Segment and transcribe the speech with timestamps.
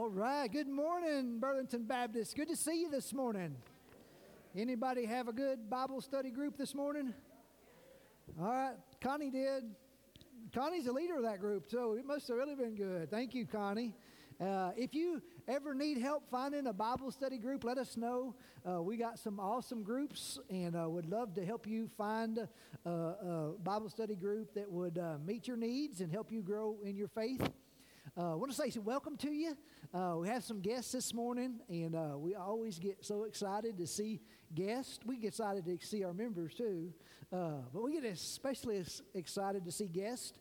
[0.00, 0.50] All right.
[0.50, 2.34] Good morning, Burlington Baptist.
[2.34, 3.54] Good to see you this morning.
[4.56, 7.12] Anybody have a good Bible study group this morning?
[8.40, 8.76] All right.
[9.02, 9.64] Connie did.
[10.54, 13.10] Connie's the leader of that group, so it must have really been good.
[13.10, 13.92] Thank you, Connie.
[14.40, 18.34] Uh, if you ever need help finding a Bible study group, let us know.
[18.66, 22.48] Uh, we got some awesome groups and uh, would love to help you find
[22.86, 26.78] a, a Bible study group that would uh, meet your needs and help you grow
[26.82, 27.46] in your faith.
[28.16, 29.56] Uh, I want to say welcome to you.
[29.94, 33.86] Uh, we have some guests this morning, and uh, we always get so excited to
[33.86, 34.20] see
[34.54, 34.98] guests.
[35.04, 36.92] We get excited to see our members too,
[37.32, 40.32] uh, but we get especially excited to see guests.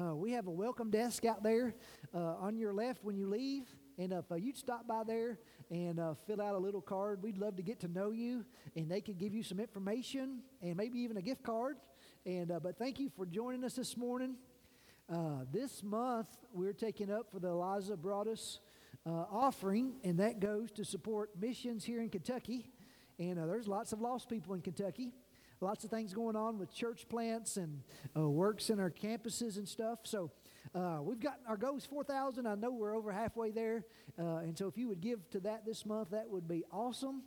[0.00, 1.74] Uh, we have a welcome desk out there
[2.14, 3.64] on your left when you leave.
[3.98, 5.38] And if you'd stop by there
[5.70, 9.00] and fill out a little card, we'd love to get to know you, and they
[9.00, 11.76] could give you some information and maybe even a gift card.
[12.26, 14.36] And but thank you for joining us this morning.
[15.08, 18.58] Uh, this month, we're taking up for the Eliza Broadus
[19.06, 22.72] uh, offering, and that goes to support missions here in Kentucky.
[23.20, 25.12] And uh, there's lots of lost people in Kentucky.
[25.60, 27.82] Lots of things going on with church plants and
[28.16, 30.00] uh, works in our campuses and stuff.
[30.02, 30.32] So
[30.74, 32.46] uh, we've got our goal is 4,000.
[32.46, 33.84] I know we're over halfway there.
[34.18, 37.22] Uh, and so if you would give to that this month, that would be awesome.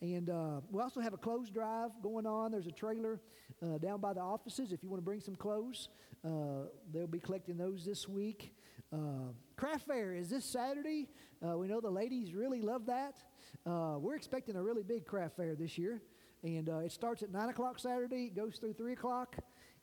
[0.00, 2.52] And uh, we also have a clothes drive going on.
[2.52, 3.20] There's a trailer
[3.62, 5.88] uh, down by the offices if you want to bring some clothes.
[6.24, 8.54] Uh, they'll be collecting those this week.
[8.92, 11.08] Uh, craft fair is this Saturday.
[11.40, 13.16] We know the ladies really love that.
[13.64, 16.02] We're expecting a really big craft fair this year.
[16.44, 19.36] And it starts at 9 o'clock Saturday, goes through 3 o'clock,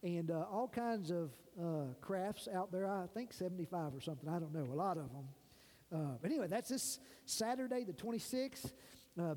[0.03, 1.31] and uh, all kinds of
[2.01, 2.87] crafts out there.
[2.87, 4.29] I think 75 or something.
[4.29, 6.17] I don't know, a lot of them.
[6.21, 8.71] but anyway, that's this Saturday, the 26th.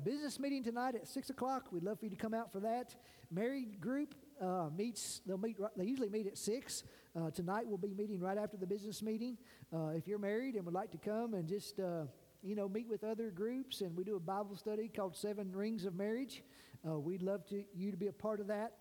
[0.03, 1.67] business meeting tonight at 6 o'clock.
[1.71, 2.95] We'd love for you to come out for that.
[3.29, 6.83] Married group uh, meets, they'll meet, they usually meet at 6.
[7.15, 9.37] Uh, tonight we'll be meeting right after the business meeting.
[9.73, 12.03] Uh, if you're married and would like to come and just, uh,
[12.41, 15.85] you know, meet with other groups, and we do a Bible study called Seven Rings
[15.85, 16.43] of Marriage,
[16.87, 18.73] uh, we'd love to, you to be a part of that.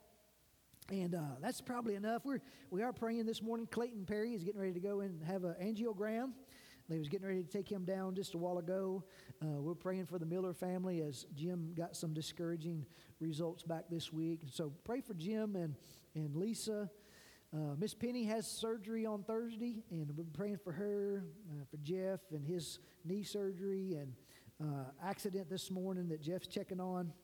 [0.93, 2.21] And uh, that's probably enough.
[2.23, 3.67] We're, we are praying this morning.
[3.67, 6.33] Clayton Perry is getting ready to go and have an angiogram.
[6.87, 9.03] They was getting ready to take him down just a while ago.
[9.41, 12.85] Uh, we're praying for the Miller family as Jim got some discouraging
[13.21, 14.43] results back this week.
[14.53, 15.77] So pray for Jim and,
[16.15, 16.91] and Lisa.
[17.55, 22.21] Uh, Miss Penny has surgery on Thursday, and we're praying for her, uh, for Jeff
[22.33, 24.13] and his knee surgery, and
[24.63, 27.15] uh, accident this morning that Jeff's checking on.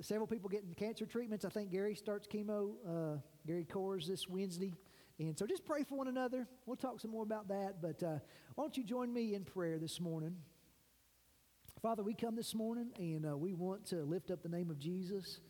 [0.00, 1.44] Several people getting cancer treatments.
[1.44, 4.72] I think Gary starts chemo, uh, Gary Coors this Wednesday.
[5.18, 6.46] And so just pray for one another.
[6.64, 7.82] We'll talk some more about that.
[7.82, 8.18] But uh,
[8.54, 10.36] why don't you join me in prayer this morning?
[11.82, 14.78] Father, we come this morning and uh, we want to lift up the name of
[14.78, 15.40] Jesus.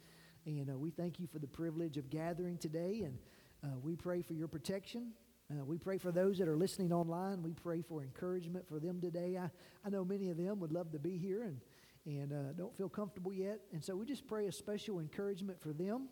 [0.47, 3.03] And uh, we thank you for the privilege of gathering today.
[3.05, 3.19] And
[3.63, 5.13] uh, we pray for your protection.
[5.51, 7.43] Uh, we pray for those that are listening online.
[7.43, 9.37] We pray for encouragement for them today.
[9.37, 9.51] I,
[9.87, 11.61] I know many of them would love to be here and,
[12.07, 13.61] and uh, don't feel comfortable yet.
[13.73, 16.09] And so we just pray a special encouragement for them.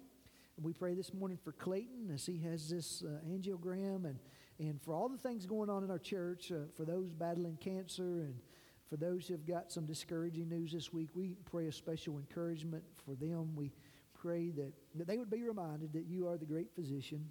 [0.57, 4.19] And we pray this morning for Clayton as he has this uh, angiogram and,
[4.59, 8.35] and for all the things going on in our church, for those battling cancer and
[8.89, 12.83] for those who have got some discouraging news this week, we pray a special encouragement
[13.05, 13.55] for them.
[13.55, 13.71] We
[14.15, 17.31] pray that, that they would be reminded that you are the great physician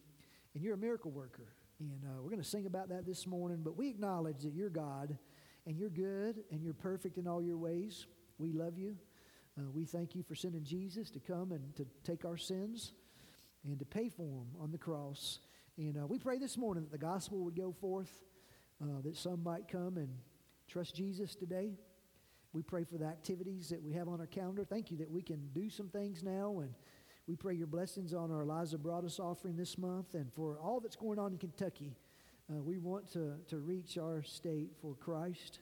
[0.54, 1.48] and you're a miracle worker.
[1.80, 4.70] And uh, we're going to sing about that this morning, but we acknowledge that you're
[4.70, 5.18] God
[5.66, 8.06] and you're good and you're perfect in all your ways.
[8.40, 8.96] We love you.
[9.58, 12.94] Uh, we thank you for sending Jesus to come and to take our sins
[13.66, 15.40] and to pay for them on the cross.
[15.78, 18.12] And uh, we pray this morning that the gospel would go forth,
[18.82, 20.10] uh, that some might come and
[20.68, 21.74] trust Jesus today.
[22.54, 24.64] We pray for the activities that we have on our calendar.
[24.64, 26.60] Thank you that we can do some things now.
[26.60, 26.74] And
[27.28, 30.96] we pray your blessings on our Eliza Broadus offering this month and for all that's
[30.96, 31.96] going on in Kentucky.
[32.50, 35.60] Uh, we want to, to reach our state for Christ.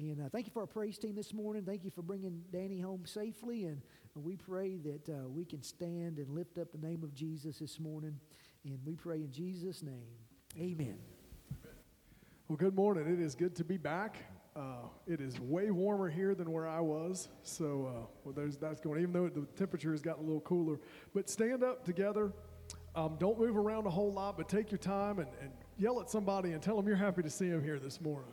[0.00, 1.62] And uh, thank you for our praise team this morning.
[1.62, 3.66] Thank you for bringing Danny home safely.
[3.66, 3.82] And
[4.14, 7.78] we pray that uh, we can stand and lift up the name of Jesus this
[7.78, 8.18] morning.
[8.64, 10.06] And we pray in Jesus' name.
[10.58, 10.96] Amen.
[12.48, 13.12] Well, good morning.
[13.12, 14.16] It is good to be back.
[14.56, 18.80] Uh, it is way warmer here than where I was, so uh, well, there's that's
[18.80, 19.00] going.
[19.00, 20.80] Even though the temperature has gotten a little cooler,
[21.14, 22.32] but stand up together.
[22.96, 26.10] Um, don't move around a whole lot, but take your time and, and yell at
[26.10, 28.32] somebody and tell them you're happy to see them here this morning.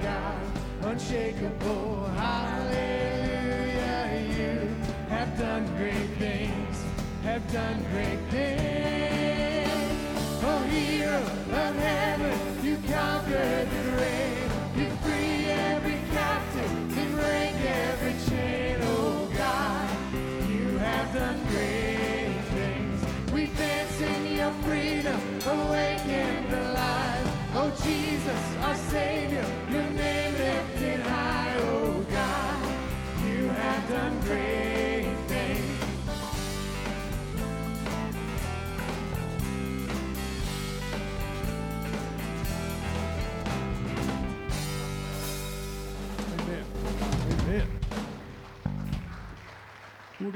[0.00, 0.38] God,
[0.82, 2.06] unshakable.
[2.16, 3.66] Hallelujah,
[4.38, 4.68] you
[5.08, 6.84] have done great things,
[7.24, 8.41] have done great things.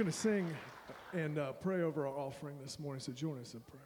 [0.07, 0.57] Going to sing
[1.15, 3.83] and uh, pray over our offering this morning, so join us in prayer.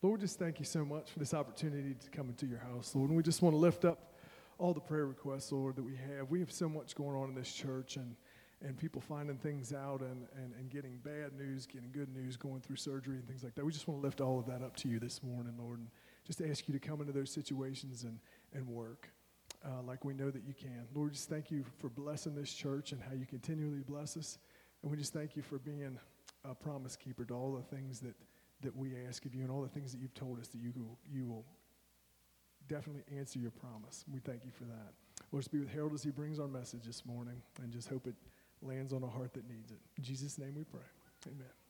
[0.00, 3.10] Lord, just thank you so much for this opportunity to come into your house, Lord.
[3.10, 4.14] And we just want to lift up
[4.56, 6.30] all the prayer requests, Lord, that we have.
[6.30, 8.16] We have so much going on in this church and,
[8.62, 12.62] and people finding things out and, and, and getting bad news, getting good news, going
[12.62, 13.66] through surgery and things like that.
[13.66, 15.88] We just want to lift all of that up to you this morning, Lord, and
[16.26, 18.18] just ask you to come into those situations and,
[18.54, 19.10] and work
[19.62, 20.86] uh, like we know that you can.
[20.94, 24.38] Lord, just thank you for blessing this church and how you continually bless us.
[24.84, 25.98] And we just thank you for being
[26.44, 28.14] a promise keeper to all the things that,
[28.60, 30.74] that we ask of you and all the things that you've told us that you
[30.76, 31.46] will, you will
[32.68, 34.04] definitely answer your promise.
[34.12, 34.92] We thank you for that.
[35.32, 38.06] Lord, just be with Harold as he brings our message this morning and just hope
[38.06, 38.14] it
[38.60, 39.78] lands on a heart that needs it.
[39.96, 40.84] In Jesus' name we pray.
[41.28, 41.63] Amen.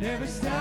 [0.00, 0.59] Never stop,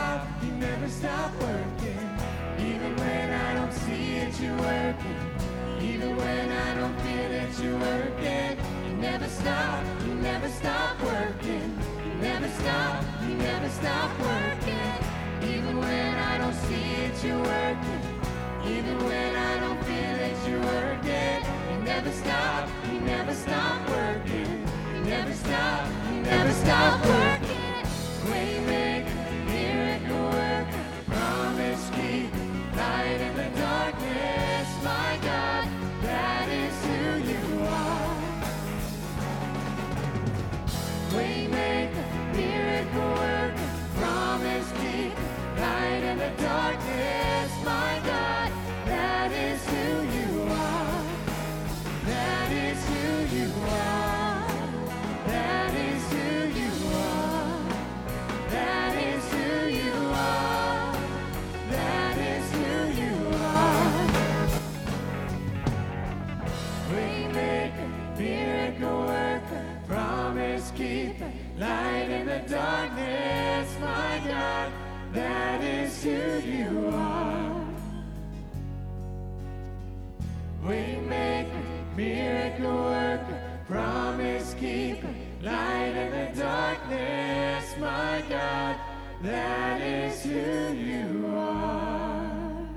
[86.79, 88.75] darkness, my God,
[89.21, 92.67] that is who you are.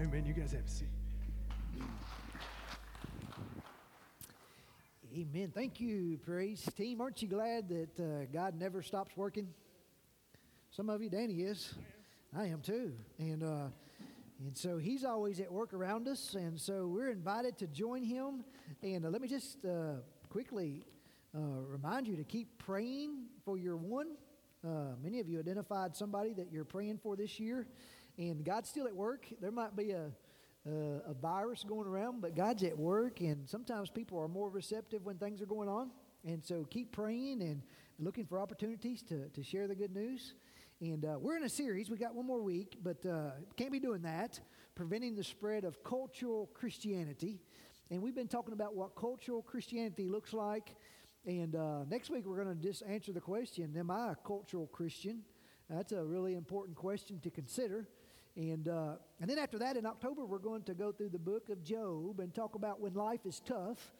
[0.00, 0.24] Amen.
[0.26, 0.88] You guys have a seat.
[5.16, 5.52] Amen.
[5.54, 7.00] Thank you, praise team.
[7.00, 9.48] Aren't you glad that uh, God never stops working?
[10.70, 11.74] Some of you, Danny is.
[12.36, 12.92] I am too.
[13.18, 13.66] And uh,
[14.44, 18.44] and so He's always at work around us, and so we're invited to join Him.
[18.82, 20.00] And uh, let me just uh,
[20.30, 20.84] quickly
[21.40, 24.16] remind you to keep praying for your one.
[24.64, 27.66] Uh, many of you identified somebody that you're praying for this year,
[28.18, 29.26] and God's still at work.
[29.40, 30.10] There might be a
[30.66, 35.04] uh, a virus going around, but God's at work, and sometimes people are more receptive
[35.04, 35.90] when things are going on.
[36.24, 37.60] And so keep praying and
[37.98, 40.34] looking for opportunities to, to share the good news.
[40.80, 41.90] And uh, we're in a series.
[41.90, 44.40] We got one more week, but uh, can't be doing that.
[44.74, 47.42] Preventing the spread of cultural Christianity.
[47.90, 50.74] And we've been talking about what cultural Christianity looks like.
[51.26, 54.66] And uh, next week, we're going to just answer the question Am I a cultural
[54.66, 55.22] Christian?
[55.70, 57.88] That's a really important question to consider.
[58.36, 61.48] And, uh, and then after that, in October, we're going to go through the book
[61.48, 63.92] of Job and talk about when life is tough.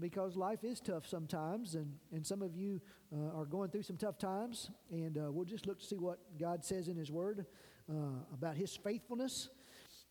[0.00, 2.80] because life is tough sometimes, and, and some of you
[3.14, 4.70] uh, are going through some tough times.
[4.90, 7.46] And uh, we'll just look to see what God says in His Word
[7.88, 7.94] uh,
[8.32, 9.48] about His faithfulness.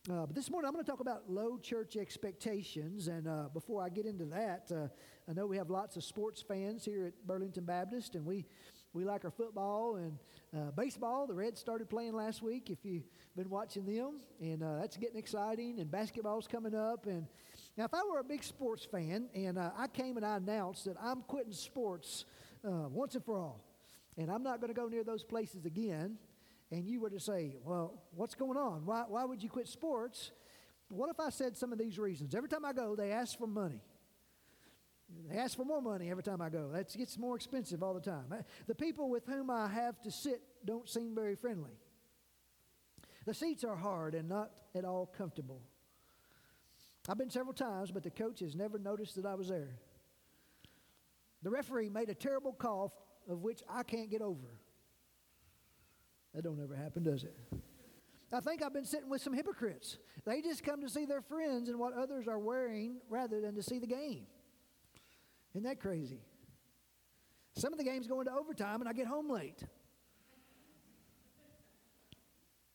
[0.09, 3.09] Uh, but this morning I'm going to talk about low church expectations.
[3.09, 4.87] And uh, before I get into that, uh,
[5.29, 8.45] I know we have lots of sports fans here at Burlington Baptist, and we
[8.93, 10.17] we like our football and
[10.55, 11.27] uh, baseball.
[11.27, 12.69] The Reds started playing last week.
[12.69, 13.03] If you've
[13.35, 15.81] been watching them, and uh, that's getting exciting.
[15.81, 17.05] And basketball's coming up.
[17.05, 17.27] And
[17.75, 20.85] now, if I were a big sports fan and uh, I came and I announced
[20.85, 22.23] that I'm quitting sports
[22.63, 23.61] once and for all,
[24.17, 26.17] and I'm not going to go near those places again,
[26.71, 28.85] and you were to say, "Well, what's going on?
[28.85, 30.31] Why why would you quit sports?"
[30.89, 32.33] What if I said some of these reasons?
[32.33, 33.81] Every time I go, they ask for money.
[35.29, 36.69] They ask for more money every time I go.
[36.71, 38.25] That gets more expensive all the time.
[38.31, 41.71] Uh, the people with whom I have to sit don't seem very friendly.
[43.25, 45.61] The seats are hard and not at all comfortable.
[47.09, 49.77] I've been several times, but the coach has never noticed that I was there.
[51.41, 52.93] The referee made a terrible call
[53.29, 54.59] of which I can't get over.
[56.37, 57.35] That don't ever happen, does it?
[58.31, 59.97] I think I've been sitting with some hypocrites.
[60.23, 63.63] They just come to see their friends and what others are wearing rather than to
[63.63, 64.27] see the game.
[65.55, 66.19] Isn't that crazy?
[67.55, 69.63] Some of the games go into overtime and I get home late.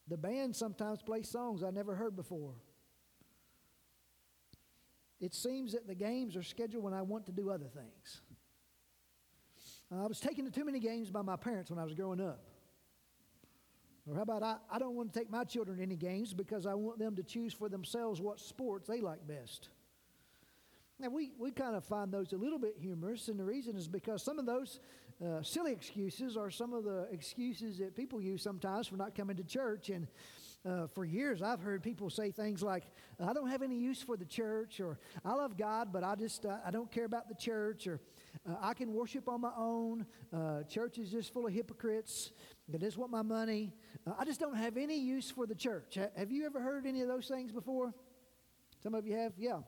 [0.09, 2.55] The band sometimes plays songs I never heard before.
[5.21, 8.23] It seems that the games are scheduled when I want to do other things.
[9.93, 12.49] I was taken to too many games by my parents when I was growing up.
[14.09, 16.67] Or how about I, I don't want to take my children to any games because
[16.67, 19.69] I want them to choose for themselves what sports they like best.
[20.99, 23.89] Now, we, we kind of find those a little bit humorous, and the reason is
[23.89, 24.79] because some of those
[25.25, 29.37] uh, silly excuses are some of the excuses that people use sometimes for not coming
[29.37, 29.91] to church.
[29.91, 30.07] And
[30.65, 32.85] uh, for years, I've heard people say things like,
[33.19, 36.47] I don't have any use for the church, or I love God, but I just,
[36.47, 38.01] uh, I don't care about the church, or
[38.49, 40.07] uh, I can worship on my own.
[40.33, 42.31] Uh, church is just full of hypocrites.
[42.79, 43.73] They just want my money.
[44.07, 45.99] Uh, I just don't have any use for the church.
[46.17, 47.95] have you ever heard any of those things before?
[48.83, 49.33] Some of you have?
[49.37, 49.61] Yeah.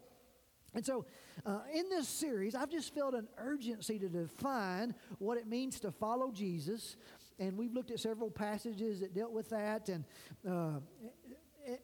[0.74, 1.06] And so,
[1.46, 5.92] uh, in this series, I've just felt an urgency to define what it means to
[5.92, 6.96] follow Jesus.
[7.38, 9.88] And we've looked at several passages that dealt with that.
[9.88, 10.04] And,
[10.48, 10.80] uh,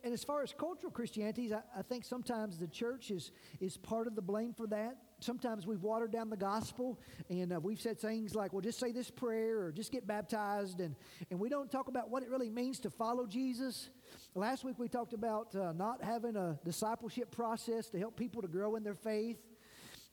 [0.03, 3.31] and as far as cultural Christianity, I, I think sometimes the church is,
[3.61, 7.61] is part of the blame for that sometimes we've watered down the gospel and uh,
[7.61, 10.81] we've said things like, well, just say this prayer or just get baptized.
[10.81, 10.95] And,
[11.31, 13.91] and we don't talk about what it really means to follow Jesus.
[14.35, 18.49] Last week we talked about uh, not having a discipleship process to help people to
[18.49, 19.39] grow in their faith.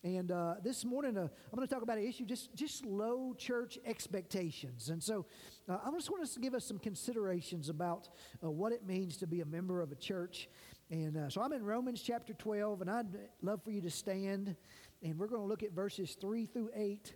[0.04, 3.34] And uh, this morning, uh, I'm going to talk about an issue just, just low
[3.34, 4.90] church expectations.
[4.90, 5.26] And so
[5.68, 8.08] uh, I just want to give us some considerations about
[8.44, 10.50] uh, what it means to be a member of a church.
[10.90, 13.08] And uh, so I'm in Romans chapter 12, and I'd
[13.42, 14.56] love for you to stand
[15.04, 17.14] and we're going to look at verses 3 through 8.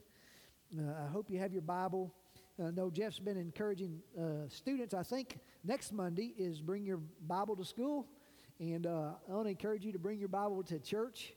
[0.78, 2.14] Uh, I hope you have your Bible.
[2.64, 4.94] I know Jeff's been encouraging uh, students.
[4.94, 8.08] I think next Monday is bring your Bible to school.
[8.60, 11.34] And uh, I want to encourage you to bring your Bible to church.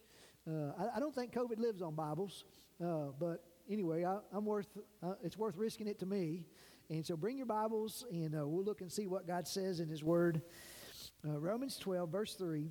[0.46, 2.44] Uh, I, I, don't think COVID lives on Bibles,
[2.84, 4.68] uh, but anyway, I, am worth.
[5.02, 6.44] Uh, it's worth risking it to me.
[6.90, 10.04] And so, bring your Bibles, and we'll look and see what God says in His
[10.04, 10.42] Word.
[11.22, 12.70] Romans 12, verse 3.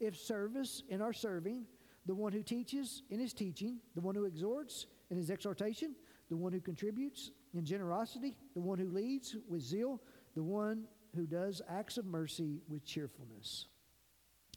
[0.00, 1.64] if service in our serving,
[2.06, 5.94] the one who teaches in his teaching, the one who exhorts in his exhortation,
[6.28, 10.00] the one who contributes in generosity, the one who leads with zeal,
[10.34, 10.84] the one
[11.14, 13.66] who does acts of mercy with cheerfulness.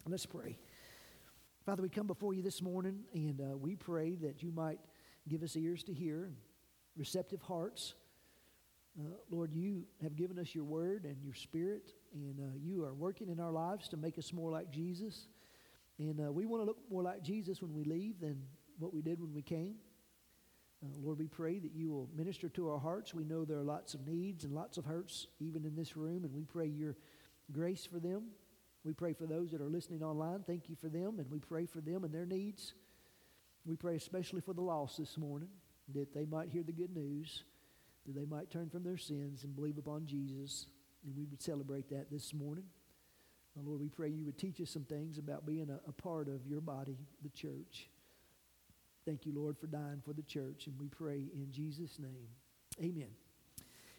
[0.07, 0.57] Let's pray.
[1.65, 4.79] Father, we come before you this morning and uh, we pray that you might
[5.27, 6.31] give us ears to hear
[6.97, 7.93] receptive hearts.
[8.99, 12.93] Uh, Lord, you have given us your word and your spirit, and uh, you are
[12.93, 15.27] working in our lives to make us more like Jesus.
[15.97, 18.41] And uh, we want to look more like Jesus when we leave than
[18.79, 19.75] what we did when we came.
[20.83, 23.13] Uh, Lord, we pray that you will minister to our hearts.
[23.13, 26.25] We know there are lots of needs and lots of hurts, even in this room,
[26.25, 26.97] and we pray your
[27.53, 28.23] grace for them.
[28.83, 30.43] We pray for those that are listening online.
[30.45, 32.73] Thank you for them, and we pray for them and their needs.
[33.63, 35.49] We pray especially for the lost this morning,
[35.93, 37.43] that they might hear the good news
[38.05, 40.67] that they might turn from their sins and believe upon Jesus.
[41.05, 42.65] And we would celebrate that this morning.
[43.57, 46.27] Uh, Lord, we pray you would teach us some things about being a, a part
[46.27, 47.89] of your body, the church.
[49.05, 52.27] Thank you, Lord, for dying for the church, and we pray in Jesus' name.
[52.79, 53.09] Amen.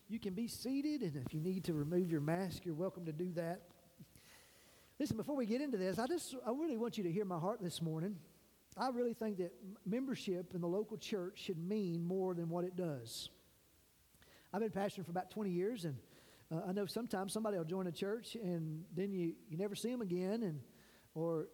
[0.09, 3.13] You can be seated, and if you need to remove your mask, you're welcome to
[3.13, 3.63] do that.
[4.99, 7.39] Listen, before we get into this, I just I really want you to hear my
[7.39, 8.17] heart this morning.
[8.77, 9.53] I really think that
[9.85, 13.29] membership in the local church should mean more than what it does.
[14.53, 15.97] I've been pastoring for about 20 years, and
[16.53, 19.91] uh, I know sometimes somebody will join a church and then you, you never see
[19.91, 20.61] them again, and
[21.15, 21.49] or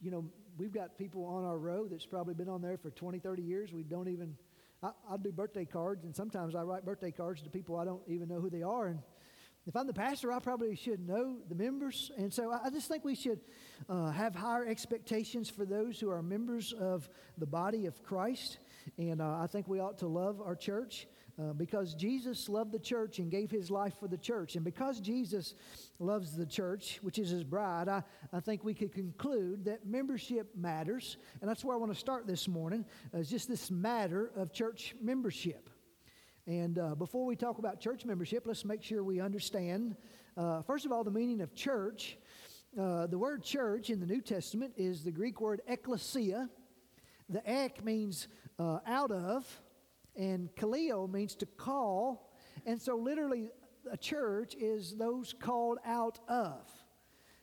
[0.00, 0.24] you know
[0.56, 3.72] we've got people on our row that's probably been on there for 20, 30 years.
[3.72, 4.36] We don't even.
[4.84, 8.02] I, I do birthday cards, and sometimes I write birthday cards to people I don't
[8.06, 9.00] even know who they are, and
[9.64, 12.10] if I'm the pastor, I probably should know the members.
[12.18, 13.38] And so I just think we should
[13.88, 17.08] uh, have higher expectations for those who are members of
[17.38, 18.58] the body of Christ.
[18.98, 21.06] And uh, I think we ought to love our church.
[21.42, 24.54] Uh, because Jesus loved the church and gave his life for the church.
[24.54, 25.54] And because Jesus
[25.98, 28.02] loves the church, which is his bride, I,
[28.32, 31.16] I think we could conclude that membership matters.
[31.40, 34.94] And that's where I want to start this morning, is just this matter of church
[35.00, 35.68] membership.
[36.46, 39.96] And uh, before we talk about church membership, let's make sure we understand,
[40.36, 42.18] uh, first of all, the meaning of church.
[42.78, 46.48] Uh, the word church in the New Testament is the Greek word ekklesia.
[47.28, 48.28] The ek means
[48.58, 49.62] uh, out of,
[50.16, 52.32] and kaleo means to call.
[52.66, 53.48] And so, literally,
[53.90, 56.60] a church is those called out of.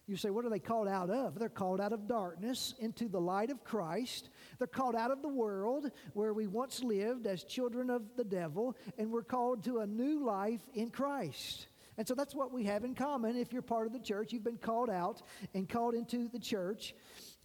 [0.08, 1.38] You say, what are they called out of?
[1.38, 4.32] They're called out of darkness into the light of Christ.
[4.58, 8.76] They're called out of the world where we once lived as children of the devil,
[8.98, 11.68] and we're called to a new life in Christ.
[12.00, 13.36] And so that's what we have in common.
[13.36, 15.22] If you're part of the church, you've been called out
[15.54, 16.96] and called into the church.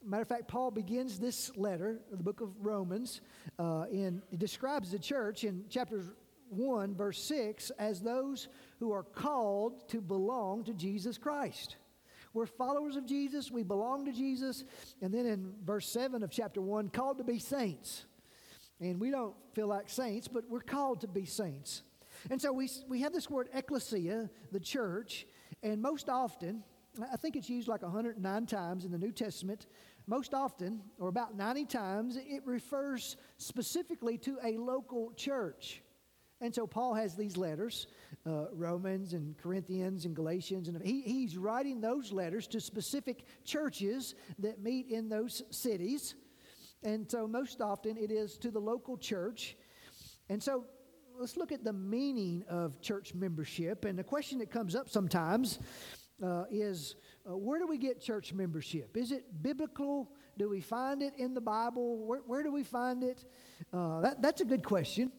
[0.06, 3.22] Matter of fact, Paul begins this letter, the book of Romans,
[3.58, 6.02] uh, in he describes the church in chapter
[6.50, 8.48] 1, verse 6, as those
[8.80, 11.76] who are called to belong to Jesus Christ.
[12.34, 14.64] We're followers of Jesus, we belong to Jesus.
[15.00, 18.04] And then in verse 7 of chapter 1, called to be saints.
[18.80, 21.82] And we don't feel like saints, but we're called to be saints.
[22.30, 25.26] And so we, we have this word ecclesia, the church,
[25.62, 26.62] and most often,
[27.12, 29.66] I think it's used like 109 times in the New Testament.
[30.06, 35.82] Most often, or about 90 times, it refers specifically to a local church.
[36.40, 37.86] And so Paul has these letters,
[38.26, 44.14] uh, Romans and Corinthians and Galatians, and he, he's writing those letters to specific churches
[44.40, 46.16] that meet in those cities.
[46.82, 49.56] And so most often it is to the local church.
[50.28, 50.66] And so
[51.18, 53.86] let's look at the meaning of church membership.
[53.86, 55.60] And the question that comes up sometimes
[56.22, 56.96] uh, is
[57.28, 58.96] uh, where do we get church membership?
[58.96, 60.10] Is it biblical?
[60.36, 61.98] Do we find it in the Bible?
[62.06, 63.24] Where, where do we find it?
[63.72, 65.12] Uh, that, that's a good question.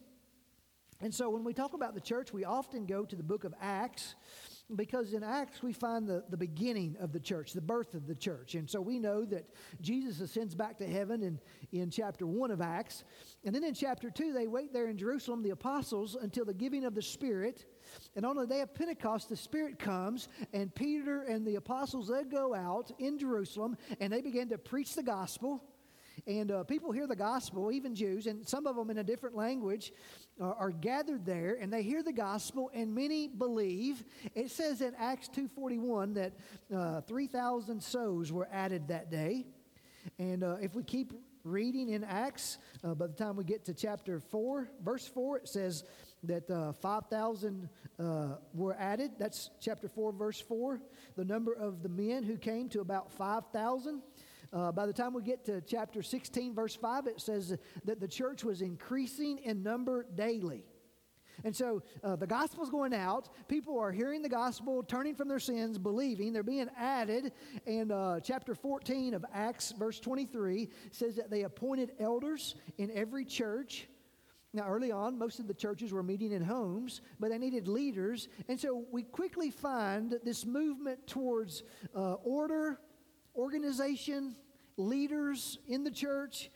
[1.00, 3.54] And so when we talk about the church, we often go to the book of
[3.60, 4.14] Acts
[4.74, 8.14] because in Acts we find the, the beginning of the church, the birth of the
[8.14, 8.56] church.
[8.56, 9.44] And so we know that
[9.80, 11.38] Jesus ascends back to heaven in,
[11.72, 13.04] in chapter 1 of Acts.
[13.44, 16.84] And then in chapter 2, they wait there in Jerusalem, the apostles, until the giving
[16.84, 17.64] of the Spirit.
[18.16, 22.24] And on the day of Pentecost, the Spirit comes, and Peter and the apostles, they
[22.24, 25.62] go out in Jerusalem and they begin to preach the gospel.
[26.26, 29.36] And uh, people hear the gospel, even Jews, and some of them in a different
[29.36, 29.92] language
[30.40, 34.04] are, are gathered there, and they hear the gospel, and many believe.
[34.34, 36.32] It says in Acts 2.41 that
[36.74, 39.46] uh, 3,000 souls were added that day.
[40.18, 41.12] And uh, if we keep
[41.46, 45.48] reading in Acts, uh, by the time we get to chapter 4, verse 4, it
[45.48, 45.84] says
[46.24, 49.12] that uh, 5,000 uh, were added.
[49.18, 50.80] That's chapter 4, verse 4.
[51.16, 54.02] The number of the men who came to about 5,000.
[54.52, 58.08] Uh, by the time we get to chapter 16, verse 5, it says that the
[58.08, 60.64] church was increasing in number daily.
[61.44, 63.28] And so uh, the gospel's going out.
[63.48, 66.32] People are hearing the gospel, turning from their sins, believing.
[66.32, 67.32] They're being added.
[67.66, 73.24] And uh, chapter 14 of Acts, verse 23, says that they appointed elders in every
[73.24, 73.88] church.
[74.52, 78.28] Now, early on, most of the churches were meeting in homes, but they needed leaders.
[78.48, 81.62] And so we quickly find this movement towards
[81.94, 82.80] uh, order
[83.36, 84.36] organization,
[84.76, 86.50] leaders in the church.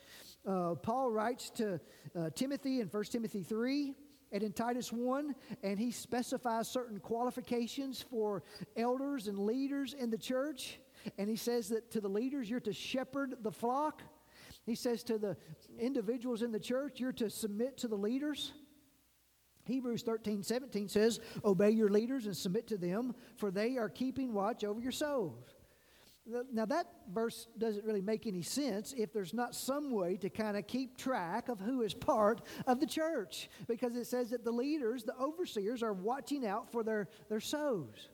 [0.47, 1.81] Uh, Paul writes to
[2.19, 3.95] uh, Timothy in 1 Timothy 3
[4.33, 8.43] and in Titus 1, and he specifies certain qualifications for
[8.77, 10.79] elders and leaders in the church.
[11.19, 14.03] And he says that to the leaders, you're to shepherd the flock.
[14.64, 15.37] He says to the
[15.79, 18.53] individuals in the church, you're to submit to the leaders.
[19.64, 24.33] Hebrews 13, 17 says, Obey your leaders and submit to them, for they are keeping
[24.33, 25.60] watch over your souls.
[26.53, 30.57] Now, that verse doesn't really make any sense if there's not some way to kind
[30.57, 34.53] of keep track of who is part of the church, because it says that the
[34.53, 38.09] leaders, the overseers, are watching out for their, their souls.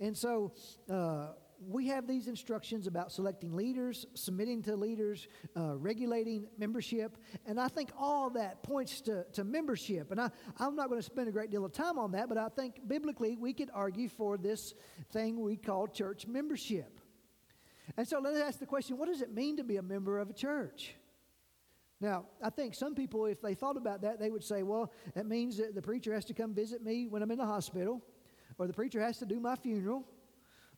[0.00, 0.52] And so,
[0.88, 1.28] uh,
[1.66, 7.68] we have these instructions about selecting leaders, submitting to leaders, uh, regulating membership, and I
[7.68, 10.12] think all that points to, to membership.
[10.12, 12.38] And I, I'm not going to spend a great deal of time on that, but
[12.38, 14.74] I think biblically we could argue for this
[15.12, 16.97] thing we call church membership.
[17.96, 20.30] And so let's ask the question what does it mean to be a member of
[20.30, 20.94] a church?
[22.00, 25.26] Now, I think some people, if they thought about that, they would say, well, that
[25.26, 28.04] means that the preacher has to come visit me when I'm in the hospital,
[28.56, 30.04] or the preacher has to do my funeral,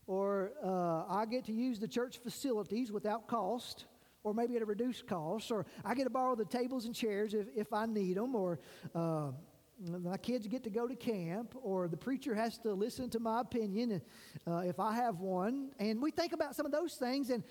[0.06, 3.84] or uh, I get to use the church facilities without cost,
[4.22, 7.34] or maybe at a reduced cost, or I get to borrow the tables and chairs
[7.34, 8.58] if, if I need them, or
[8.94, 9.32] uh,
[9.80, 13.40] my kids get to go to camp, or the preacher has to listen to my
[13.40, 14.02] opinion
[14.46, 15.70] uh, if I have one.
[15.78, 17.42] And we think about some of those things, and,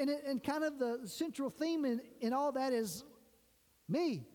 [0.00, 3.04] and, and kind of the central theme in, in all that is
[3.88, 4.26] me,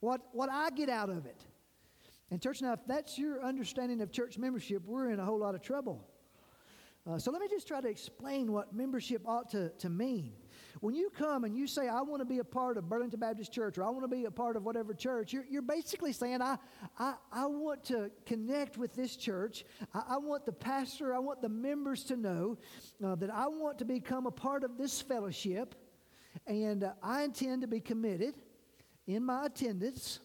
[0.00, 1.44] what, what I get out of it.
[2.30, 5.54] And, church, now, if that's your understanding of church membership, we're in a whole lot
[5.54, 6.06] of trouble.
[7.08, 10.32] Uh, so let me just try to explain what membership ought to, to mean.
[10.80, 13.52] When you come and you say, I want to be a part of Burlington Baptist
[13.52, 16.40] Church, or I want to be a part of whatever church, you're, you're basically saying,
[16.40, 16.56] I,
[16.98, 19.64] I, I want to connect with this church.
[19.92, 22.58] I, I want the pastor, I want the members to know
[23.04, 25.74] uh, that I want to become a part of this fellowship,
[26.46, 28.34] and uh, I intend to be committed
[29.06, 30.20] in my attendance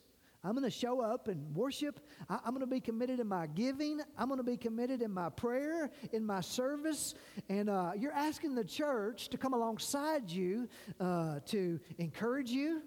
[0.45, 1.99] I'm going to show up and worship.
[2.29, 3.99] I, am going to be committed in my giving.
[4.15, 7.15] I'm going to be committed in my prayer, in my service.
[7.49, 12.83] And uh, you're asking the church to come alongside you uh, to encourage you,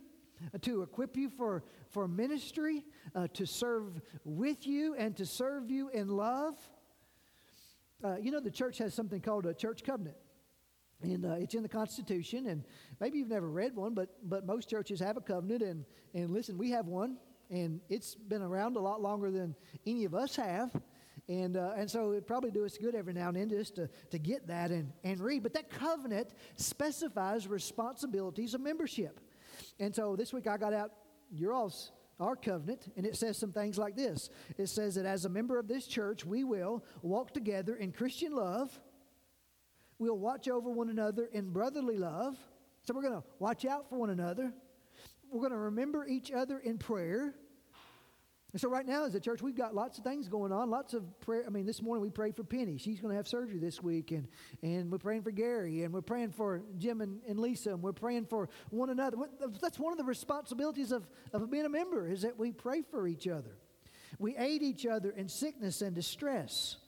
[0.54, 2.84] uh, to equip you for, for ministry,
[3.16, 6.54] uh, to serve with you, and to serve you in love.
[8.04, 10.16] Uh, you know, the church has something called a church covenant.
[11.02, 12.64] And uh, it's in the Constitution, and
[13.00, 15.62] maybe you've never read one, but but most churches have a covenant.
[15.62, 17.18] And and listen, we have one
[17.50, 19.54] and it's been around a lot longer than
[19.86, 20.70] any of us have.
[21.28, 23.90] And, uh, and so it probably do us good every now and then just to,
[24.10, 25.42] to get that and, and read.
[25.42, 29.20] But that covenant specifies responsibilities of membership.
[29.78, 30.92] And so this week I got out
[31.30, 34.28] your all's our covenant, and it says some things like this.
[34.56, 38.34] It says that as a member of this church, we will walk together in Christian
[38.34, 38.76] love.
[40.00, 42.36] We'll watch over one another in brotherly love.
[42.82, 44.52] So we're going to watch out for one another
[45.30, 47.34] we're going to remember each other in prayer.
[48.52, 50.94] And so, right now, as a church, we've got lots of things going on, lots
[50.94, 51.44] of prayer.
[51.46, 52.78] I mean, this morning we prayed for Penny.
[52.78, 54.10] She's going to have surgery this week.
[54.10, 54.26] And,
[54.62, 55.82] and we're praying for Gary.
[55.82, 57.70] And we're praying for Jim and, and Lisa.
[57.70, 59.18] And we're praying for one another.
[59.60, 63.06] That's one of the responsibilities of, of being a member, is that we pray for
[63.06, 63.58] each other.
[64.18, 66.78] We aid each other in sickness and distress.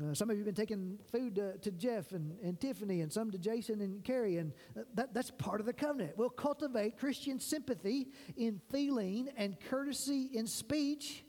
[0.00, 3.12] Uh, some of you have been taking food to, to Jeff and, and Tiffany, and
[3.12, 4.52] some to Jason and Carrie, and
[4.94, 6.12] that, that's part of the covenant.
[6.16, 11.24] We'll cultivate Christian sympathy in feeling and courtesy in speech.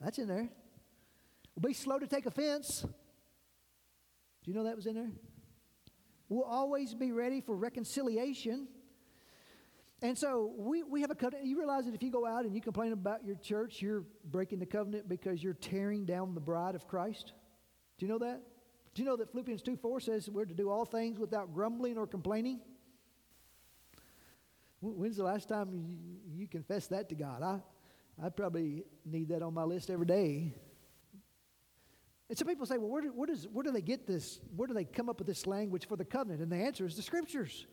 [0.00, 0.48] That's in there.
[1.56, 2.82] We'll be slow to take offense.
[2.82, 5.10] Do you know that was in there?
[6.28, 8.68] We'll always be ready for reconciliation.
[10.02, 11.46] And so we, we have a covenant.
[11.46, 14.60] You realize that if you go out and you complain about your church, you're breaking
[14.60, 17.32] the covenant because you're tearing down the bride of Christ?
[17.98, 18.40] Do you know that?
[18.94, 21.98] Do you know that Philippians 2 4 says we're to do all things without grumbling
[21.98, 22.60] or complaining?
[24.80, 27.42] When's the last time you, you confessed that to God?
[27.42, 27.60] I,
[28.24, 30.54] I probably need that on my list every day.
[32.28, 34.40] And some people say, well, where do, where, does, where do they get this?
[34.54, 36.42] Where do they come up with this language for the covenant?
[36.42, 37.66] And the answer is the scriptures.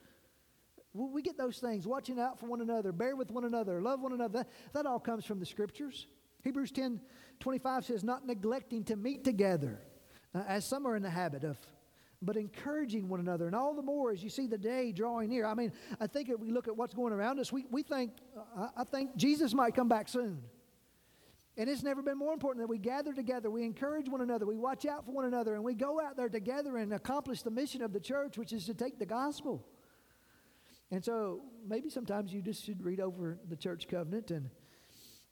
[0.94, 4.14] We get those things, watching out for one another, bear with one another, love one
[4.14, 4.40] another.
[4.40, 6.08] That, that all comes from the scriptures.
[6.44, 7.02] Hebrews 10
[7.42, 9.82] 25 says, not neglecting to meet together
[10.36, 11.58] uh, as some are in the habit of,
[12.22, 13.48] but encouraging one another.
[13.48, 15.46] And all the more as you see the day drawing near.
[15.46, 18.12] I mean, I think if we look at what's going around us, we, we think,
[18.58, 20.42] uh, I think Jesus might come back soon.
[21.58, 24.58] And it's never been more important that we gather together, we encourage one another, we
[24.58, 27.82] watch out for one another, and we go out there together and accomplish the mission
[27.82, 29.66] of the church, which is to take the gospel.
[30.92, 34.32] And so maybe sometimes you just should read over the church covenant.
[34.32, 34.50] And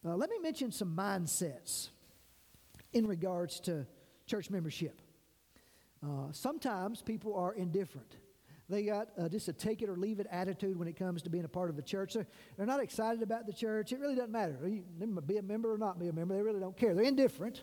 [0.06, 1.90] uh, let me mention some mindsets
[2.94, 3.86] in regards to
[4.34, 5.00] church membership.
[6.04, 8.18] Uh, sometimes people are indifferent.
[8.68, 11.30] They got uh, just a take it or leave it attitude when it comes to
[11.30, 12.16] being a part of a church.
[12.16, 12.26] They're,
[12.58, 13.92] they're not excited about the church.
[13.92, 14.58] It really doesn't matter.
[14.68, 14.82] You
[15.28, 16.34] be a member or not be a member.
[16.34, 16.96] They really don't care.
[16.96, 17.62] They're indifferent.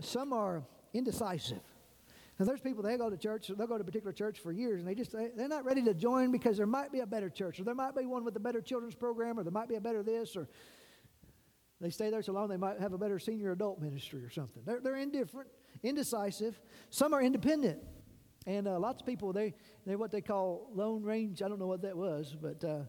[0.00, 1.60] Some are indecisive.
[2.40, 4.80] Now, there's people, they go to church, they'll go to a particular church for years,
[4.80, 7.60] and they just, they're not ready to join because there might be a better church,
[7.60, 9.80] or there might be one with a better children's program, or there might be a
[9.80, 10.48] better this, or
[11.80, 14.62] they stay there so long they might have a better senior adult ministry or something.
[14.64, 15.48] They're, they're indifferent,
[15.82, 16.60] indecisive.
[16.90, 17.78] Some are independent.
[18.46, 21.42] And uh, lots of people, they, they're what they call lone range.
[21.42, 22.80] I don't know what that was, but uh,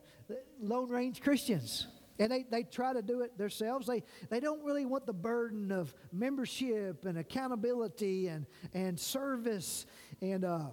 [0.59, 1.87] lone range Christians.
[2.17, 3.87] And they, they try to do it themselves.
[3.87, 9.85] They, they don't really want the burden of membership and accountability and, and service.
[10.21, 10.67] And, uh,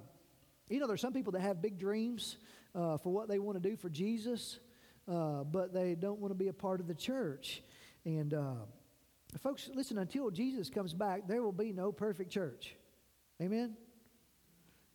[0.69, 2.39] you know, there's some people that have big dreams
[2.75, 4.59] uh, for what they want to do for Jesus,
[5.09, 7.63] uh, but they don't want to be a part of the church.
[8.07, 8.55] And, uh,
[9.43, 12.77] folks, listen, until Jesus comes back, there will be no perfect church.
[13.43, 13.77] Amen?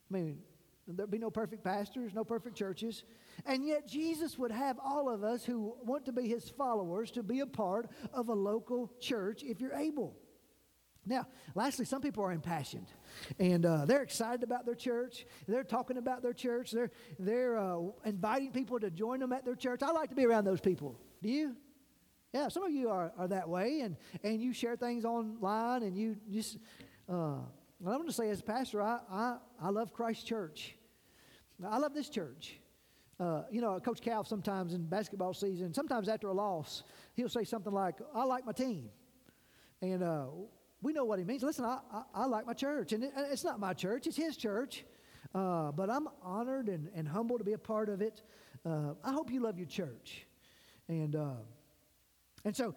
[0.10, 0.40] I mean,
[0.88, 3.04] there'll be no perfect pastors, no perfect churches.
[3.46, 7.22] And yet, Jesus would have all of us who want to be his followers to
[7.22, 10.16] be a part of a local church if you're able.
[11.06, 12.86] Now, lastly, some people are impassioned,
[13.40, 15.26] and uh, they're excited about their church.
[15.48, 16.72] They're talking about their church.
[16.72, 19.82] They're they're uh, inviting people to join them at their church.
[19.82, 20.96] I like to be around those people.
[21.24, 21.56] Do you?
[22.34, 25.98] Yeah, some of you are, are that way, and and you share things online, and
[25.98, 26.58] you just.
[27.10, 27.40] Uh,
[27.84, 30.76] I'm going to say as a pastor, I, I, I love Christ Church.
[31.68, 32.60] I love this church.
[33.20, 36.84] Uh, you know, Coach Cal sometimes in basketball season, sometimes after a loss,
[37.16, 38.90] he'll say something like, I like my team.
[39.82, 40.26] And uh,
[40.84, 41.42] we know what he means.
[41.42, 42.94] Listen, I, I, I like my church.
[42.94, 44.86] And it, it's not my church, it's his church.
[45.34, 48.22] Uh, but I'm honored and, and humbled to be a part of it.
[48.64, 50.28] Uh, I hope you love your church.
[50.88, 51.34] And, uh,
[52.44, 52.76] and so,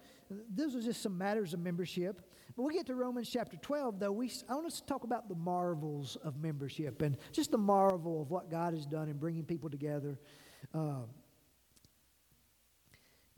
[0.55, 2.20] those are just some matters of membership.
[2.57, 5.29] But we get to Romans chapter 12, though, we, I want us to talk about
[5.29, 9.44] the marvels of membership and just the marvel of what God has done in bringing
[9.44, 10.20] people together.
[10.72, 11.03] Uh,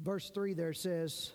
[0.00, 1.32] verse 3 there says,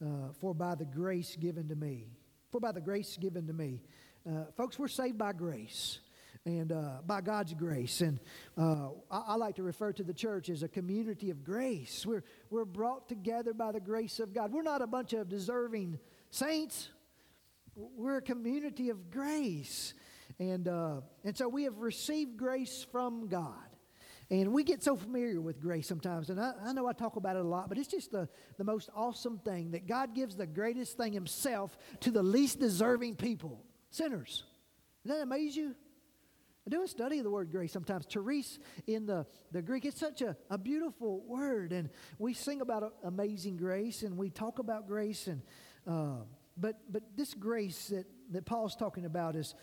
[0.00, 2.06] uh, For by the grace given to me,
[2.50, 3.82] for by the grace given to me.
[4.28, 6.00] Uh, folks, we're saved by grace
[6.44, 8.00] and uh, by God's grace.
[8.00, 8.20] And
[8.56, 12.06] uh, I, I, like to refer to the church as a community of grace.
[12.06, 14.52] We're, we're brought together by the grace of God.
[14.52, 15.98] We're not a bunch of deserving
[16.30, 16.88] saints.
[17.74, 19.94] We're a community of grace.
[20.38, 23.54] And, uh, and so we have received grace from God.
[24.30, 26.28] And we get so familiar with grace sometimes.
[26.28, 28.64] And I, I, know I talk about it a lot, but it's just the, the
[28.64, 33.64] most awesome thing that God gives the greatest thing Himself to the least deserving people
[33.90, 34.44] sinners.
[35.06, 35.74] Doesn't that amaze you?
[36.68, 38.04] I do a study of the word grace sometimes.
[38.04, 41.72] Charis in the, the Greek, it's such a, a beautiful word.
[41.72, 45.28] And we sing about amazing grace and we talk about grace.
[45.28, 45.40] And
[45.86, 46.24] uh,
[46.58, 49.54] but, but this grace that, that Paul's talking about is,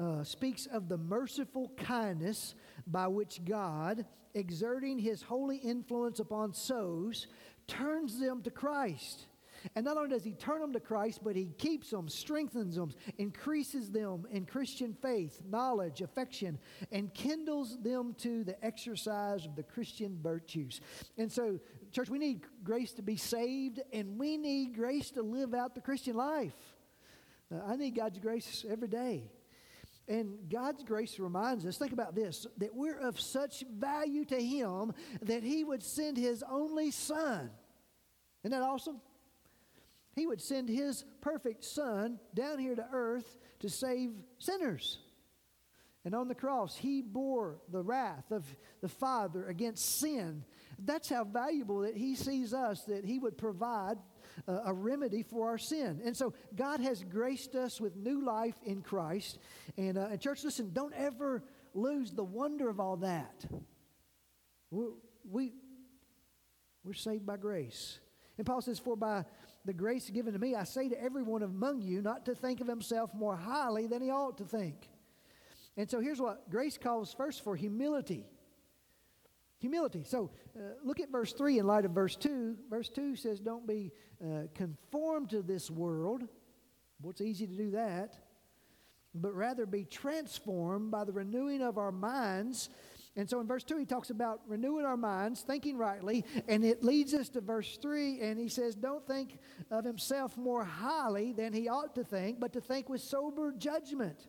[0.00, 2.54] uh, speaks of the merciful kindness
[2.86, 7.26] by which God, exerting his holy influence upon souls,
[7.66, 9.26] turns them to Christ.
[9.74, 12.92] And not only does he turn them to Christ, but he keeps them, strengthens them,
[13.18, 16.58] increases them in Christian faith, knowledge, affection,
[16.92, 20.80] and kindles them to the exercise of the Christian virtues.
[21.16, 21.58] And so,
[21.92, 25.80] church, we need grace to be saved, and we need grace to live out the
[25.80, 26.54] Christian life.
[27.52, 29.30] Uh, I need God's grace every day.
[30.06, 34.92] And God's grace reminds us, think about this, that we're of such value to Him
[35.22, 37.50] that He would send His only Son.
[38.42, 39.00] Isn't that awesome?
[40.14, 44.98] He would send his perfect son down here to earth to save sinners.
[46.04, 48.44] And on the cross, he bore the wrath of
[48.82, 50.44] the Father against sin.
[50.78, 53.96] That's how valuable that he sees us, that he would provide
[54.46, 56.00] a, remedy for our sin.
[56.04, 59.38] And so God has graced us with new life in Christ.
[59.76, 63.44] And, uh, and church, listen, don't ever lose the wonder of all that.
[64.70, 64.86] We,
[65.28, 65.52] we,
[66.84, 67.98] we're saved by grace.
[68.36, 69.24] And Paul says, For by
[69.64, 72.66] the grace given to me, I say to everyone among you not to think of
[72.66, 74.88] himself more highly than he ought to think.
[75.76, 78.26] And so here's what grace calls first for humility.
[79.60, 80.04] Humility.
[80.04, 82.56] So uh, look at verse 3 in light of verse 2.
[82.68, 83.92] Verse 2 says, Don't be
[84.22, 86.22] uh, conformed to this world.
[87.00, 88.14] Well, it's easy to do that.
[89.14, 92.68] But rather be transformed by the renewing of our minds
[93.16, 96.82] and so in verse 2, he talks about renewing our minds, thinking rightly, and it
[96.82, 99.38] leads us to verse 3, and he says, Don't think
[99.70, 104.26] of himself more highly than he ought to think, but to think with sober judgment.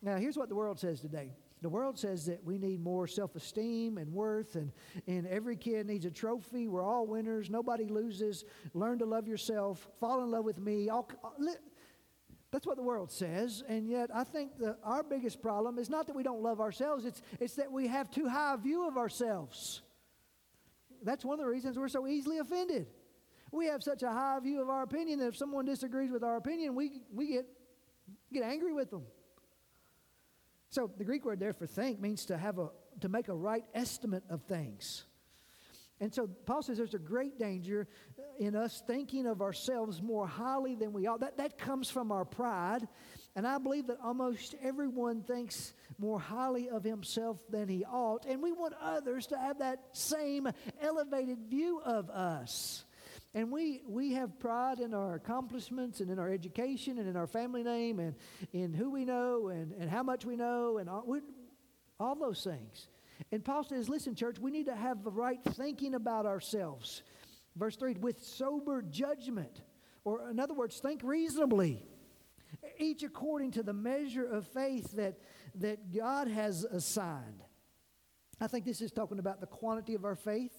[0.00, 1.32] Now, here's what the world says today.
[1.62, 4.72] The world says that we need more self esteem and worth, and,
[5.06, 6.68] and every kid needs a trophy.
[6.68, 7.50] We're all winners.
[7.50, 8.46] Nobody loses.
[8.72, 9.86] Learn to love yourself.
[10.00, 10.88] Fall in love with me.
[10.88, 11.10] All,
[12.50, 16.06] that's what the world says, and yet I think that our biggest problem is not
[16.08, 18.96] that we don't love ourselves, it's, it's that we have too high a view of
[18.96, 19.82] ourselves.
[21.02, 22.86] That's one of the reasons we're so easily offended.
[23.52, 26.36] We have such a high view of our opinion that if someone disagrees with our
[26.36, 27.46] opinion, we, we get,
[28.32, 29.02] get angry with them.
[30.70, 32.68] So the Greek word there for think means to have a
[33.00, 35.04] to make a right estimate of things.
[36.00, 37.86] And so Paul says there's a great danger
[38.18, 41.20] uh, in us thinking of ourselves more highly than we ought.
[41.20, 42.88] That, that comes from our pride.
[43.36, 48.24] And I believe that almost everyone thinks more highly of himself than he ought.
[48.24, 50.48] And we want others to have that same
[50.80, 52.84] elevated view of us.
[53.34, 57.28] And we, we have pride in our accomplishments and in our education and in our
[57.28, 58.14] family name and
[58.52, 61.20] in who we know and, and how much we know and all, we,
[62.00, 62.88] all those things.
[63.32, 67.02] And Paul says, listen, church, we need to have the right thinking about ourselves.
[67.56, 69.62] Verse 3 with sober judgment,
[70.04, 71.82] or in other words, think reasonably,
[72.78, 75.18] each according to the measure of faith that,
[75.56, 77.42] that God has assigned.
[78.40, 80.52] I think this is talking about the quantity of our faith.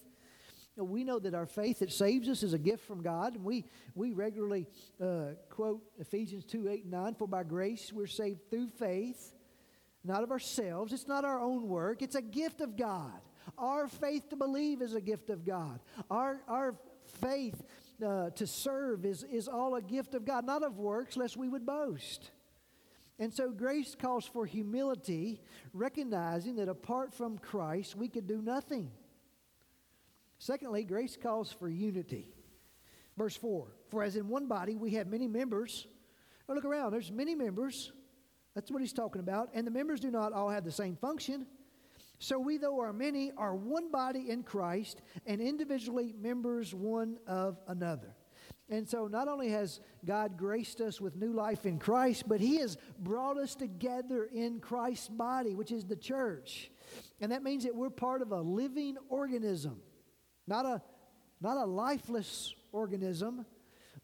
[0.75, 3.35] You know, we know that our faith that saves us is a gift from God.
[3.35, 4.67] And we, we regularly
[5.01, 9.33] uh, quote Ephesians 2 8 and 9 For by grace we're saved through faith
[10.03, 10.93] not of ourselves.
[10.93, 13.19] It's not our own work, it's a gift of God.
[13.57, 15.79] Our faith to believe is a gift of God.
[16.09, 16.75] Our, our
[17.19, 17.61] faith
[18.03, 21.49] uh, to serve is, is all a gift of God, not of works, lest we
[21.49, 22.31] would boast.
[23.19, 25.41] And so grace calls for humility,
[25.73, 28.91] recognizing that apart from Christ, we could do nothing.
[30.39, 32.33] Secondly, grace calls for unity.
[33.17, 35.85] Verse 4 For as in one body we have many members,
[36.49, 37.91] oh, look around, there's many members
[38.55, 39.49] that's what he's talking about.
[39.53, 41.45] And the members do not all have the same function.
[42.19, 47.59] So we, though are many, are one body in Christ and individually members one of
[47.67, 48.15] another.
[48.69, 52.57] And so not only has God graced us with new life in Christ, but he
[52.57, 56.71] has brought us together in Christ's body, which is the church.
[57.19, 59.81] And that means that we're part of a living organism,
[60.47, 60.81] not a,
[61.41, 63.45] not a lifeless organism,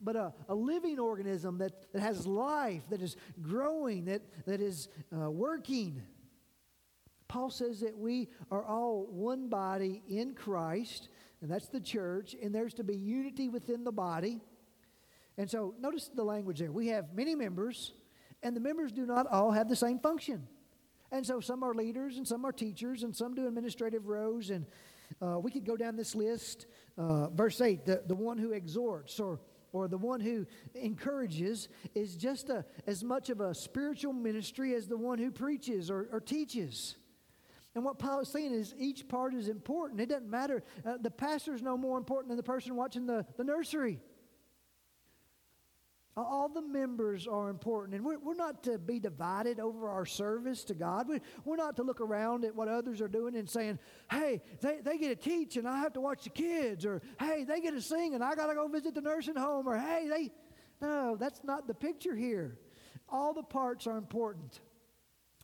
[0.01, 4.89] but a, a living organism that, that has life, that is growing, that, that is
[5.15, 6.01] uh, working.
[7.27, 11.09] Paul says that we are all one body in Christ,
[11.41, 14.39] and that's the church, and there's to be unity within the body.
[15.37, 16.71] And so notice the language there.
[16.71, 17.93] We have many members,
[18.43, 20.47] and the members do not all have the same function.
[21.11, 24.49] And so some are leaders, and some are teachers, and some do administrative roles.
[24.49, 24.65] And
[25.21, 26.65] uh, we could go down this list.
[26.97, 29.39] Uh, verse 8 the, the one who exhorts or
[29.71, 30.45] or the one who
[30.75, 35.89] encourages is just a, as much of a spiritual ministry as the one who preaches
[35.89, 36.95] or, or teaches.
[37.75, 40.01] And what Paul is saying is each part is important.
[40.01, 40.63] It doesn't matter.
[40.85, 43.99] Uh, the pastor is no more important than the person watching the, the nursery.
[46.23, 50.63] All the members are important, and we're, we're not to be divided over our service
[50.63, 51.07] to God.
[51.07, 53.77] We, we're not to look around at what others are doing and saying,
[54.09, 57.43] hey, they, they get to teach and I have to watch the kids, or hey,
[57.43, 60.07] they get to sing and I got to go visit the nursing home, or hey,
[60.09, 60.31] they.
[60.81, 62.59] No, that's not the picture here.
[63.09, 64.59] All the parts are important.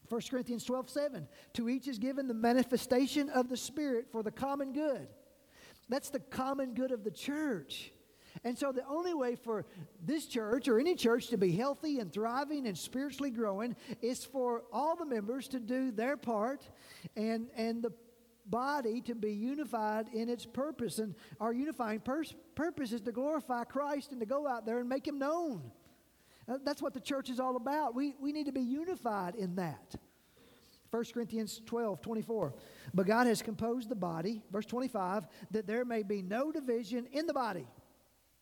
[0.09, 1.27] 1 Corinthians 12 7.
[1.53, 5.07] To each is given the manifestation of the Spirit for the common good.
[5.89, 7.92] That's the common good of the church.
[8.43, 9.65] And so, the only way for
[10.03, 14.63] this church or any church to be healthy and thriving and spiritually growing is for
[14.71, 16.67] all the members to do their part
[17.15, 17.93] and, and the
[18.45, 20.99] body to be unified in its purpose.
[20.99, 24.89] And our unifying pers- purpose is to glorify Christ and to go out there and
[24.89, 25.71] make Him known.
[26.47, 27.95] Uh, that's what the church is all about.
[27.95, 29.95] We, we need to be unified in that.
[30.91, 32.53] 1 Corinthians 12, 24.
[32.93, 37.25] But God has composed the body, verse 25, that there may be no division in
[37.25, 37.65] the body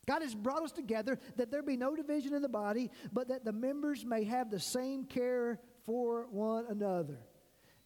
[0.08, 3.46] God has brought us together that there be no division in the body, but that
[3.46, 7.20] the members may have the same care for one another.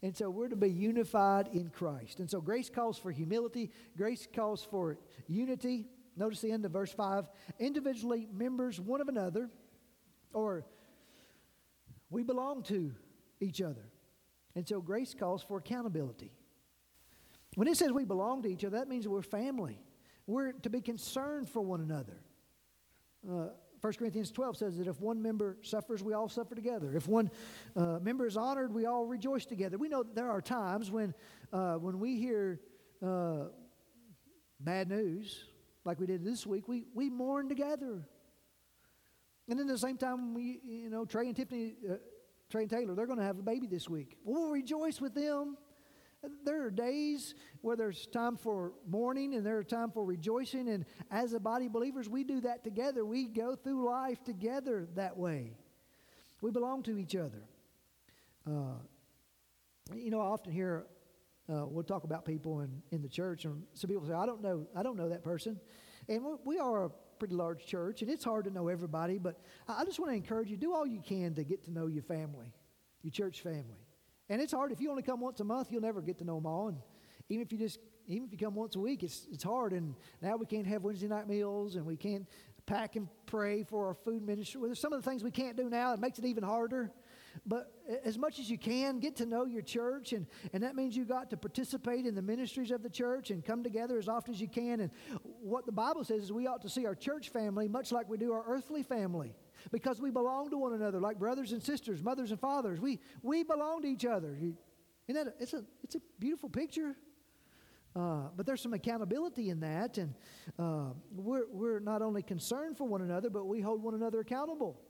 [0.02, 2.20] And so we're to be unified in Christ.
[2.20, 4.98] And so grace calls for humility, grace calls for
[5.28, 5.88] unity.
[6.16, 7.28] Notice the end of verse 5
[7.60, 9.50] individually members one of another,
[10.34, 10.66] or
[12.10, 12.94] we belong to
[13.42, 13.90] each other.
[14.56, 16.32] And so grace calls for accountability.
[17.56, 19.80] When it says we belong to each other, that means we're family.
[20.28, 22.22] We're to be concerned for one another.
[23.30, 23.50] Uh,
[23.82, 26.94] 1 Corinthians 12 says that if one member suffers, we all suffer together.
[26.96, 27.30] If one
[27.76, 29.78] uh, member is honored, we all rejoice together.
[29.78, 31.14] We know that there are times when,
[31.54, 32.60] uh, when we hear
[33.06, 33.50] uh,
[34.60, 35.46] bad news,
[35.84, 38.08] like we did this week, we, we mourn together.
[39.48, 41.98] And then at the same time, we, you know, Trey and Tiffany, uh,
[42.50, 44.18] Trey and Taylor, they're going to have a baby this week.
[44.24, 45.58] We'll rejoice with them.
[46.44, 50.70] There are days where there's time for mourning and there are time for rejoicing.
[50.70, 53.06] And as a body of believers, we do that together.
[53.06, 55.54] We go through life together that way.
[56.42, 57.44] We belong to each other.
[58.48, 58.78] Uh,
[59.94, 60.86] you know, I often hear
[61.48, 64.42] uh, we'll talk about people in, in the church, and some people say, "I don't
[64.42, 65.60] know, I don't know that person,"
[66.10, 69.20] and we are a pretty large church, and it's hard to know everybody.
[69.20, 71.86] But I just want to encourage you: do all you can to get to know
[71.88, 72.52] your family,
[73.04, 73.85] your church family.
[74.30, 74.72] And it's hard.
[74.72, 76.70] If you only come once a month, you'll never get to know them all.
[76.70, 76.78] And
[77.30, 79.74] even if you just even if you come once a week, it's, it's hard.
[79.74, 82.28] And now we can't have Wednesday night meals and we can't
[82.66, 84.60] pack and pray for our food ministry.
[84.60, 85.94] Well, there's some of the things we can't do now.
[85.94, 86.92] It makes it even harder.
[87.46, 87.72] But
[88.04, 90.14] as much as you can, get to know your church.
[90.14, 93.44] And, and that means you got to participate in the ministries of the church and
[93.44, 94.80] come together as often as you can.
[94.80, 94.92] And
[95.42, 98.18] what the Bible says is we ought to see our church family much like we
[98.18, 99.36] do our earthly family
[99.72, 102.80] because we belong to one another like brothers and sisters, mothers and fathers.
[102.80, 104.36] We, we belong to each other.
[104.36, 106.96] Isn't that a, it's, a, it's a beautiful picture.
[107.96, 110.14] Uh, but there's some accountability in that, and
[110.60, 114.82] uh, we're, we're not only concerned for one another, but we hold one another accountable.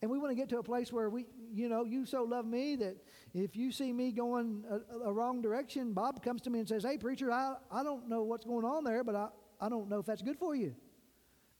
[0.00, 2.44] And we want to get to a place where we, you know, you so love
[2.44, 2.96] me that
[3.34, 6.84] if you see me going a, a, wrong direction, Bob comes to me and says,
[6.84, 9.28] Hey, preacher, I, I don't know what's going on there, but I,
[9.60, 10.74] I don't know if that's good for you.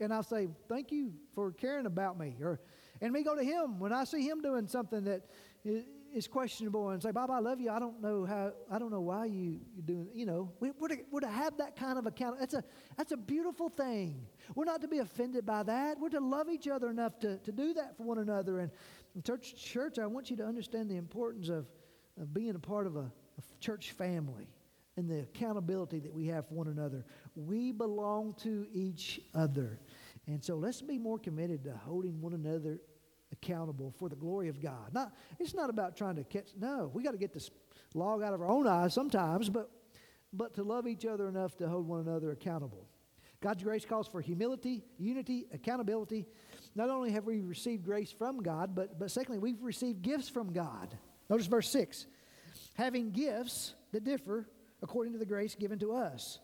[0.01, 2.37] And I'll say, Thank you for caring about me.
[2.41, 2.61] Or,
[3.01, 5.23] and we go to him when I see him doing something that
[6.17, 7.71] is questionable and say, Bob, I love you.
[7.71, 10.89] I don't know how, I don't know why you, you're doing, you know, we, are
[10.89, 12.41] to, we're to have that kind of account.
[12.41, 12.65] That's a,
[12.97, 14.27] that's a beautiful thing.
[14.55, 15.99] We're not to be offended by that.
[16.01, 18.61] We're to love each other enough to, to do that for one another.
[18.61, 18.71] And,
[19.25, 21.67] church, church, I want you to understand the importance of,
[22.21, 24.49] of being a part of a, a church family
[24.97, 27.05] and the accountability that we have for one another.
[27.35, 29.79] We belong to each other.
[30.27, 32.81] And so let's be more committed to holding one another
[33.33, 34.93] accountable for the glory of God.
[34.93, 37.51] Not, it's not about trying to catch, no, we got to get this
[37.95, 39.71] log out of our own eyes sometimes, but,
[40.33, 42.87] but to love each other enough to hold one another accountable.
[43.41, 46.27] God's grace calls for humility, unity, accountability.
[46.75, 50.53] Not only have we received grace from God, but, but secondly, we've received gifts from
[50.53, 50.97] God.
[51.29, 52.07] Notice verse 6
[52.75, 54.49] having gifts that differ
[54.83, 56.41] according to the grace given to us.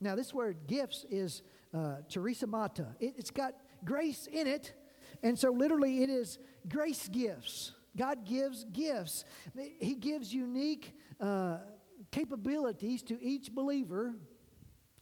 [0.00, 1.42] Now, this word gifts is
[1.74, 2.94] uh, charismata.
[3.00, 3.54] It, it's got
[3.84, 4.74] grace in it,
[5.22, 7.72] and so, literally, it is grace gifts.
[7.96, 9.24] God gives gifts,
[9.80, 11.58] He gives unique uh,
[12.10, 14.14] capabilities to each believer.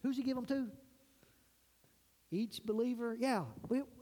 [0.02, 0.68] Who's He give them to?
[2.32, 3.42] Each believer, yeah.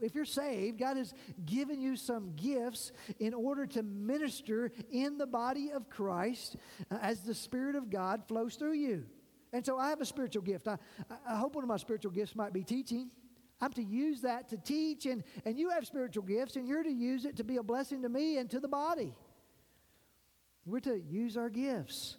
[0.01, 1.15] If you're saved, God has
[1.47, 6.55] given you some gifts in order to minister in the body of Christ
[6.91, 9.05] uh, as the Spirit of God flows through you.
[9.51, 10.67] And so I have a spiritual gift.
[10.67, 10.77] I,
[11.27, 13.09] I hope one of my spiritual gifts might be teaching.
[13.61, 16.91] I'm to use that to teach, and, and you have spiritual gifts, and you're to
[16.91, 19.13] use it to be a blessing to me and to the body.
[20.65, 22.17] We're to use our gifts.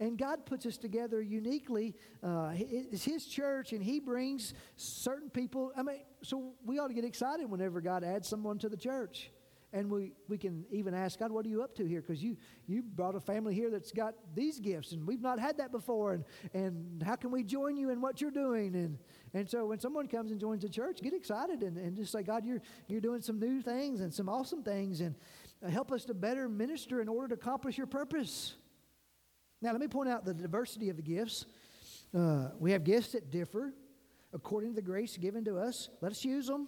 [0.00, 1.94] And God puts us together uniquely.
[2.22, 5.72] Uh, it's His church, and He brings certain people.
[5.76, 9.30] I mean, so we ought to get excited whenever God adds someone to the church.
[9.72, 12.00] And we, we can even ask God, what are you up to here?
[12.00, 15.58] Because you, you brought a family here that's got these gifts, and we've not had
[15.58, 16.14] that before.
[16.14, 18.74] And, and how can we join you in what you're doing?
[18.74, 18.98] And,
[19.32, 22.24] and so when someone comes and joins the church, get excited and, and just say,
[22.24, 25.14] God, you're, you're doing some new things and some awesome things, and
[25.70, 28.56] help us to better minister in order to accomplish your purpose.
[29.62, 31.46] Now, let me point out the diversity of the gifts.
[32.12, 33.72] Uh, we have gifts that differ
[34.32, 35.90] according to the grace given to us.
[36.00, 36.66] Let us use them.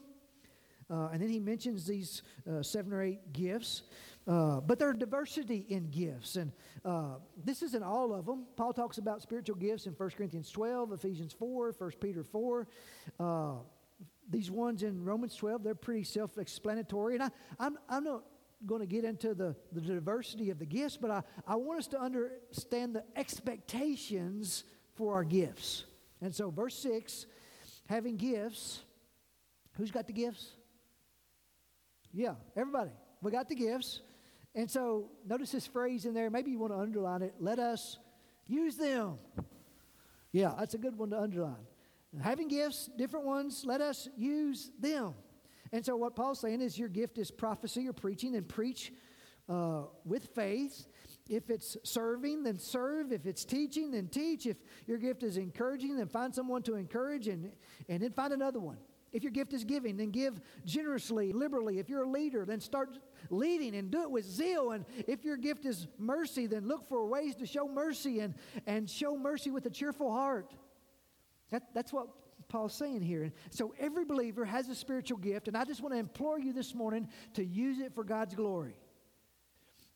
[0.92, 3.82] Uh, and then he mentions these uh, seven or eight gifts.
[4.26, 6.36] Uh, but there are diversity in gifts.
[6.36, 6.52] And
[6.84, 7.14] uh,
[7.44, 8.44] this isn't all of them.
[8.56, 12.68] Paul talks about spiritual gifts in 1 Corinthians 12, Ephesians 4, 1 Peter 4.
[13.18, 13.52] Uh,
[14.30, 17.14] these ones in Romans 12, they're pretty self explanatory.
[17.14, 18.24] And I, I'm, I'm not
[18.66, 21.86] going to get into the, the diversity of the gifts, but I, I want us
[21.88, 24.64] to understand the expectations
[24.94, 25.84] for our gifts.
[26.20, 27.26] And so, verse 6
[27.88, 28.80] having gifts,
[29.76, 30.52] who's got the gifts?
[32.12, 32.90] Yeah, everybody.
[33.20, 34.00] We got the gifts.
[34.54, 36.28] And so notice this phrase in there.
[36.30, 37.34] Maybe you want to underline it.
[37.40, 37.98] Let us
[38.46, 39.18] use them.
[40.30, 41.66] Yeah, that's a good one to underline.
[42.20, 45.14] Having gifts, different ones, let us use them.
[45.72, 48.92] And so what Paul's saying is your gift is prophecy or preaching, and preach
[49.48, 50.86] uh, with faith.
[51.30, 53.12] If it's serving, then serve.
[53.12, 54.44] If it's teaching, then teach.
[54.44, 57.52] If your gift is encouraging, then find someone to encourage and,
[57.88, 58.76] and then find another one.
[59.12, 61.78] If your gift is giving, then give generously, liberally.
[61.78, 62.98] If you're a leader, then start
[63.28, 64.72] leading and do it with zeal.
[64.72, 68.34] And if your gift is mercy, then look for ways to show mercy and,
[68.66, 70.54] and show mercy with a cheerful heart.
[71.50, 72.08] That, that's what
[72.48, 73.24] Paul's saying here.
[73.24, 76.52] And so every believer has a spiritual gift, and I just want to implore you
[76.52, 78.76] this morning to use it for God's glory.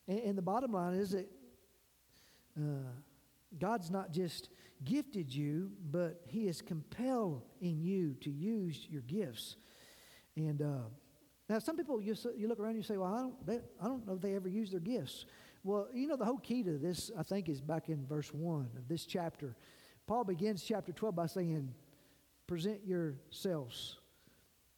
[0.07, 1.27] And, and the bottom line is that
[2.57, 2.91] uh,
[3.59, 4.49] God's not just
[4.83, 9.57] gifted you, but He is compelling you to use your gifts.
[10.35, 10.89] And uh,
[11.49, 13.85] now, some people you, you look around and you say, "Well, I don't, they, I
[13.85, 15.25] don't know if they ever use their gifts."
[15.63, 18.69] Well, you know, the whole key to this, I think, is back in verse one
[18.77, 19.55] of this chapter.
[20.05, 21.73] Paul begins chapter twelve by saying,
[22.47, 23.97] "Present yourselves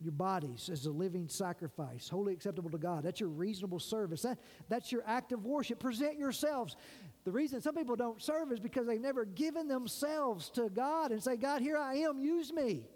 [0.02, 3.04] your bodies as a living sacrifice, wholly acceptable to God.
[3.04, 4.22] That's your reasonable service.
[4.22, 4.40] That,
[4.70, 5.80] that's your act of worship.
[5.80, 6.78] Present yourselves.
[7.26, 11.22] The reason some people don't serve is because they've never given themselves to God and
[11.22, 12.88] say, God, here I am, use me.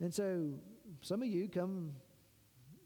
[0.00, 0.54] And so
[1.02, 1.92] some of you come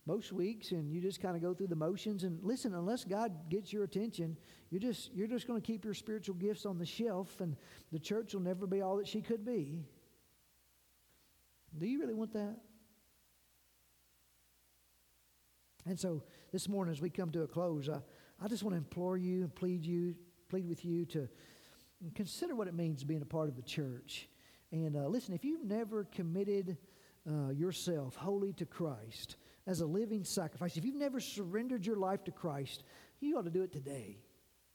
[0.07, 3.32] most weeks and you just kind of go through the motions and listen unless god
[3.49, 4.36] gets your attention
[4.70, 7.57] you're just you're just going to keep your spiritual gifts on the shelf and
[7.90, 9.82] the church will never be all that she could be
[11.78, 12.57] do you really want that
[15.86, 16.22] and so
[16.53, 17.88] this morning as we come to a close
[18.45, 20.14] I just want to implore you and plead you
[20.51, 21.28] plead with you to
[22.14, 24.28] consider what it means being a part of the church
[24.70, 26.76] and uh, listen if you've never committed
[27.26, 29.36] uh, yourself wholly to christ
[29.66, 30.76] as a living sacrifice.
[30.76, 32.84] If you've never surrendered your life to Christ,
[33.20, 34.18] you ought to do it today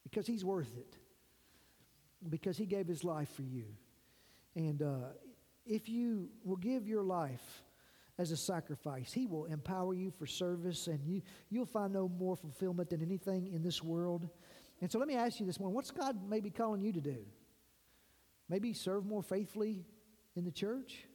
[0.04, 0.98] because He's worth it,
[2.30, 3.66] because He gave His life for you.
[4.56, 5.10] And uh,
[5.66, 7.64] if you will give your life
[8.20, 12.36] as a sacrifice, He will empower you for service, and you, you'll find no more
[12.36, 14.30] fulfillment than anything in this world.
[14.82, 17.26] And so let me ask you this morning what's God maybe calling you to do?
[18.50, 19.86] Maybe serve more faithfully
[20.36, 21.06] in the church?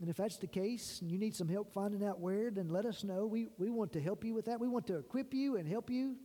[0.00, 2.84] And if that's the case and you need some help finding out where, then let
[2.84, 3.26] us know.
[3.26, 4.60] We, we want to help you with that.
[4.60, 6.16] We want to equip you and help you.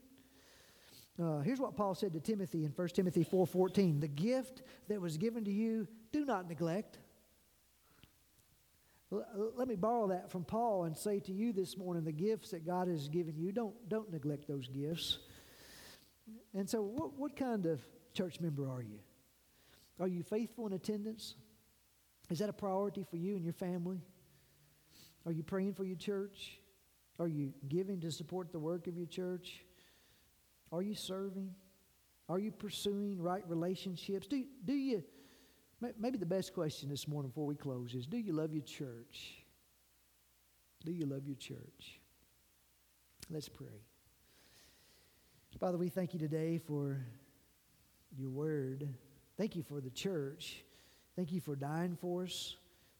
[1.21, 4.01] Uh, here's what Paul said to Timothy in 1 Timothy 4.14.
[4.01, 6.97] The gift that was given to you, do not neglect.
[9.12, 12.66] Let me borrow that from Paul and say to you this morning, the gifts that
[12.66, 15.18] God has given you, don't, don't neglect those gifts.
[16.53, 17.82] And so what, what kind of
[18.14, 18.99] church member are you?
[19.99, 21.36] Are you faithful in attendance?
[22.30, 23.99] Is that a priority for you and your family?
[25.26, 26.60] Are you praying for your church?
[27.20, 29.64] Are you giving to support the work of your church?
[30.72, 31.55] Are you serving?
[32.30, 34.28] Are you pursuing right relationships?
[34.28, 35.03] Do, do you,
[35.97, 39.43] maybe the best question this morning before we close is Do you love your church?
[40.86, 41.99] Do you love your church?
[43.30, 43.84] Let's pray.
[45.59, 47.05] Father, we thank you today for
[48.17, 48.88] your word.
[49.38, 50.63] Thank you for the church.
[51.15, 52.55] Thank you for dying for us.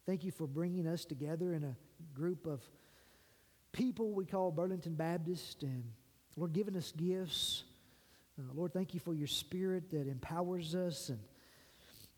[0.06, 1.76] Thank you for bringing us together in a
[2.14, 2.60] group of
[3.72, 5.84] people we call Burlington Baptist and
[6.36, 7.64] Lord, giving us gifts.
[8.38, 11.08] Uh, Lord, thank you for your spirit that empowers us.
[11.08, 11.18] And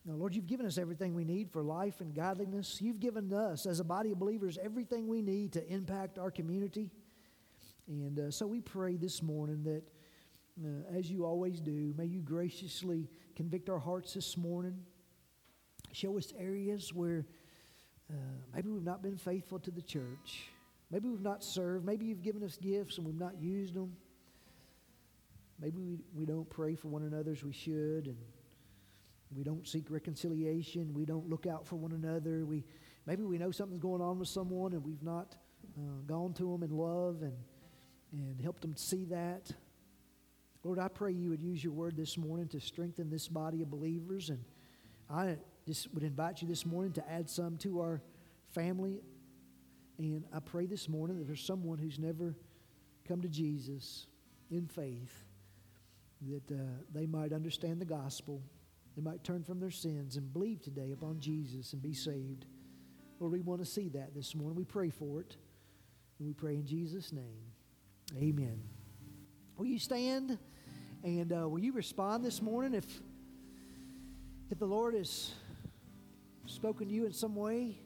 [0.08, 2.78] uh, Lord, you've given us everything we need for life and godliness.
[2.80, 6.90] You've given us, as a body of believers, everything we need to impact our community.
[7.86, 9.82] And uh, so we pray this morning that,
[10.64, 14.76] uh, as you always do, may you graciously convict our hearts this morning.
[15.92, 17.24] Show us areas where
[18.10, 18.14] uh,
[18.54, 20.48] maybe we've not been faithful to the church.
[20.90, 21.86] Maybe we've not served.
[21.86, 23.96] Maybe you've given us gifts and we've not used them.
[25.60, 28.16] Maybe we, we don't pray for one another as we should, and
[29.34, 30.92] we don't seek reconciliation.
[30.94, 32.44] We don't look out for one another.
[32.44, 32.64] We
[33.06, 35.36] maybe we know something's going on with someone and we've not
[35.78, 37.34] uh, gone to them in love and
[38.12, 39.50] and helped them see that.
[40.64, 43.70] Lord, I pray you would use your word this morning to strengthen this body of
[43.70, 44.44] believers, and
[45.10, 48.02] I just would invite you this morning to add some to our
[48.54, 49.00] family.
[49.98, 52.36] And I pray this morning that there's someone who's never
[53.06, 54.06] come to Jesus
[54.50, 55.24] in faith,
[56.28, 58.42] that uh, they might understand the gospel.
[58.96, 62.46] They might turn from their sins and believe today upon Jesus and be saved.
[63.20, 64.56] Lord, we want to see that this morning.
[64.56, 65.36] We pray for it.
[66.18, 67.42] And we pray in Jesus' name.
[68.16, 68.62] Amen.
[69.56, 70.38] Will you stand
[71.02, 72.84] and uh, will you respond this morning if
[74.50, 75.32] if the Lord has
[76.46, 77.78] spoken to you in some way,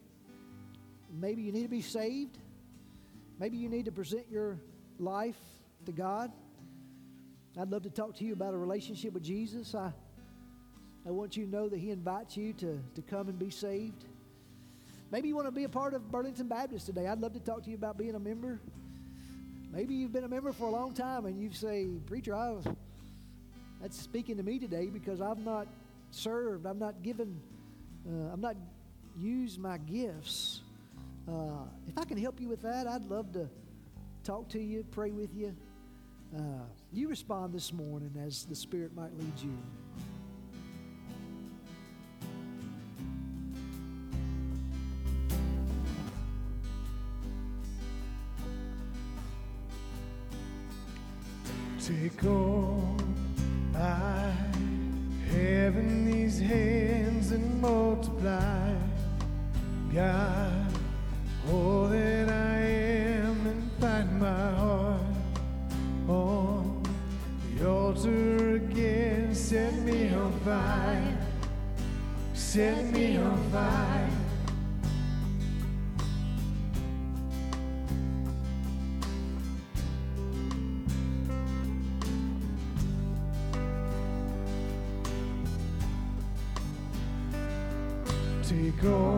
[1.12, 2.38] maybe you need to be saved.
[3.38, 4.58] Maybe you need to present your
[4.98, 5.38] life
[5.84, 6.32] to God.
[7.58, 9.74] I'd love to talk to you about a relationship with Jesus.
[9.74, 9.92] I,
[11.06, 14.04] I want you to know that He invites you to, to come and be saved.
[15.10, 17.06] Maybe you want to be a part of Burlington Baptist today.
[17.06, 18.58] I'd love to talk to you about being a member.
[19.72, 22.64] Maybe you've been a member for a long time and you say, Preacher, I was,
[23.80, 25.68] that's speaking to me today because I've not
[26.10, 27.40] served, I've not given
[28.08, 28.56] uh, I'm not
[29.18, 30.60] use my gifts.
[31.28, 33.48] Uh, if I can help you with that, I'd love to
[34.22, 35.56] talk to you, pray with you.
[36.36, 36.40] Uh,
[36.92, 39.56] you respond this morning as the Spirit might lead you.
[51.86, 52.96] Take all
[53.76, 54.32] I
[55.30, 58.74] have in these hands and multiply.
[59.94, 60.66] God,
[61.48, 65.00] all that I am and find my heart
[66.08, 66.82] on
[67.54, 69.32] the altar again.
[69.32, 71.16] Set me on fire,
[72.34, 74.05] set me on fire.
[88.78, 89.15] Take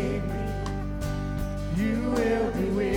[0.00, 0.46] forsake me.
[1.76, 2.89] You will be with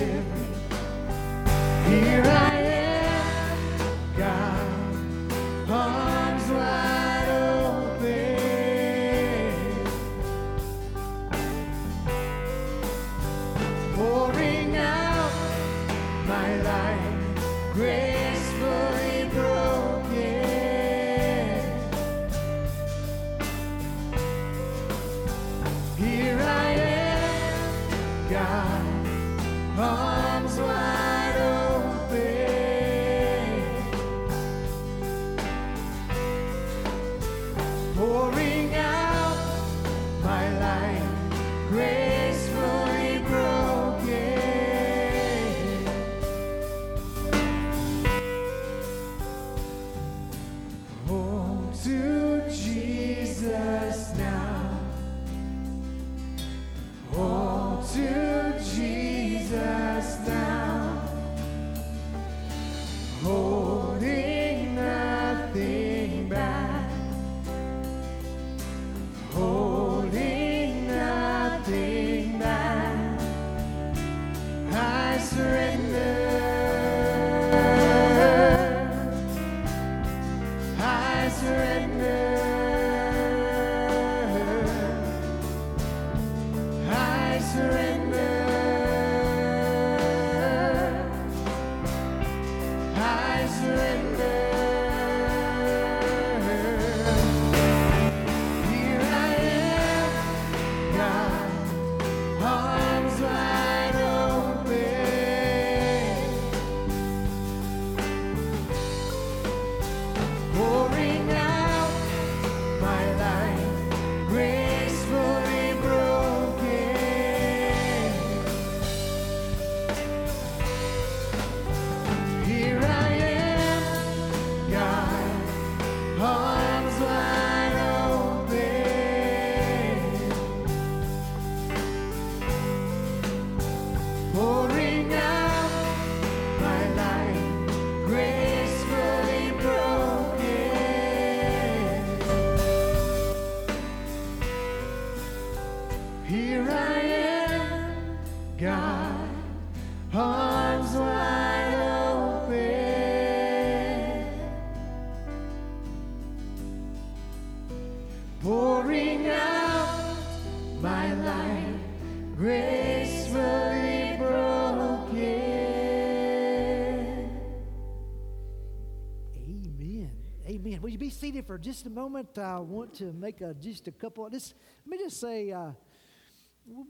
[171.41, 172.37] for just a moment?
[172.37, 174.29] I want to make a, just a couple.
[174.29, 174.53] This,
[174.85, 175.71] let me just say, uh,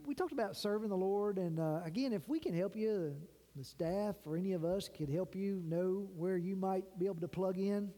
[0.06, 3.16] we talked about serving the Lord, and uh, again, if we can help you,
[3.56, 7.20] the staff or any of us could help you know where you might be able
[7.20, 7.90] to plug in.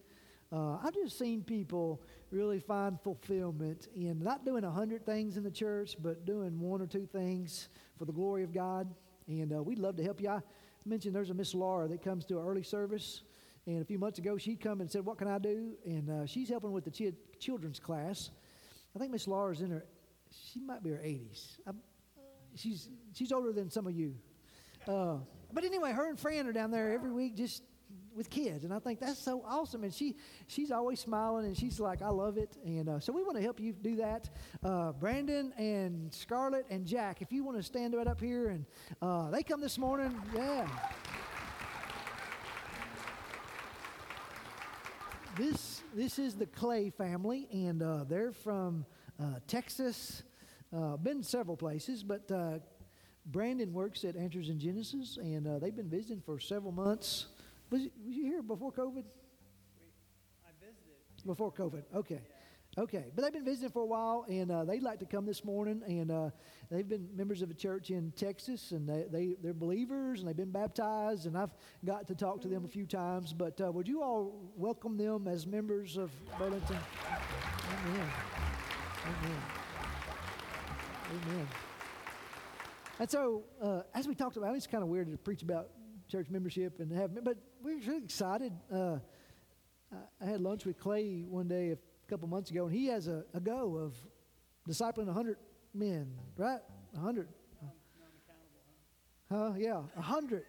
[0.52, 5.42] Uh, I've just seen people really find fulfillment in not doing a hundred things in
[5.42, 7.68] the church, but doing one or two things
[7.98, 8.94] for the glory of God.
[9.26, 10.28] And uh, we'd love to help you.
[10.28, 10.40] I
[10.84, 13.22] mentioned there's a Miss Laura that comes to our early service.
[13.66, 16.26] And a few months ago, she come and said, "What can I do?" And uh,
[16.26, 18.30] she's helping with the chi- children's class.
[18.94, 19.84] I think Miss Laura's in her,
[20.52, 21.58] she might be her 80s.
[21.66, 21.80] I'm,
[22.54, 24.14] she's she's older than some of you.
[24.86, 25.16] Uh,
[25.52, 27.62] but anyway, her and Fran are down there every week, just
[28.14, 29.84] with kids, and I think that's so awesome.
[29.84, 33.22] And she she's always smiling, and she's like, "I love it." And uh, so we
[33.22, 34.30] want to help you do that.
[34.62, 38.64] Uh, Brandon and Scarlett and Jack, if you want to stand right up here, and
[39.02, 40.66] uh, they come this morning, yeah.
[45.36, 48.84] This this is the Clay family, and uh, they're from
[49.20, 50.22] uh, Texas.
[50.76, 52.58] Uh, been several places, but uh,
[53.26, 57.26] Brandon works at Answers in Genesis, and uh, they've been visiting for several months.
[57.70, 59.04] Was, you- was you here before COVID?
[60.44, 61.24] I visited.
[61.24, 62.20] Before COVID, okay.
[62.78, 65.42] Okay, but they've been visiting for a while, and uh, they'd like to come this
[65.42, 65.82] morning.
[65.86, 66.28] And uh,
[66.70, 70.36] they've been members of a church in Texas, and they, they they're believers, and they've
[70.36, 71.24] been baptized.
[71.24, 71.54] And I've
[71.86, 73.32] got to talk to them a few times.
[73.32, 76.76] But uh, would you all welcome them as members of Burlington?
[77.86, 78.10] Amen.
[79.06, 79.42] Amen.
[81.10, 81.48] Amen.
[82.98, 85.70] And so, uh, as we talked about, it's kind of weird to preach about
[86.08, 88.52] church membership and have, but we're really excited.
[88.70, 88.98] Uh,
[90.20, 91.76] I- had lunch with Clay one day
[92.06, 93.94] a couple months ago, and he has a, a go of
[94.68, 95.36] discipling 100
[95.74, 96.60] men, right?
[96.92, 97.28] 100.
[99.30, 99.52] Huh?
[99.56, 100.44] Yeah, 100.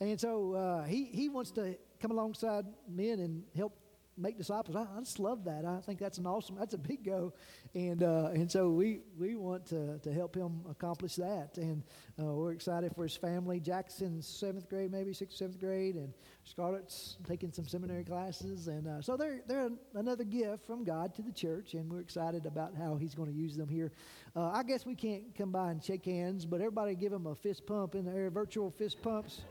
[0.00, 3.78] And so uh, he, he wants to come alongside men and help
[4.18, 4.76] make disciples.
[4.76, 5.64] I, I just love that.
[5.64, 7.32] I think that's an awesome, that's a big go.
[7.74, 11.58] And, uh, and so we, we want to, to help him accomplish that.
[11.58, 11.82] And
[12.18, 13.60] uh, we're excited for his family.
[13.60, 16.12] Jackson's seventh grade, maybe sixth, seventh grade, and
[16.44, 18.68] Scarlett's taking some seminary classes.
[18.68, 22.46] And uh, so they're, they're another gift from God to the church, and we're excited
[22.46, 23.92] about how he's going to use them here.
[24.34, 27.34] Uh, I guess we can't come by and shake hands, but everybody give him a
[27.34, 29.42] fist pump in the air, virtual fist pumps.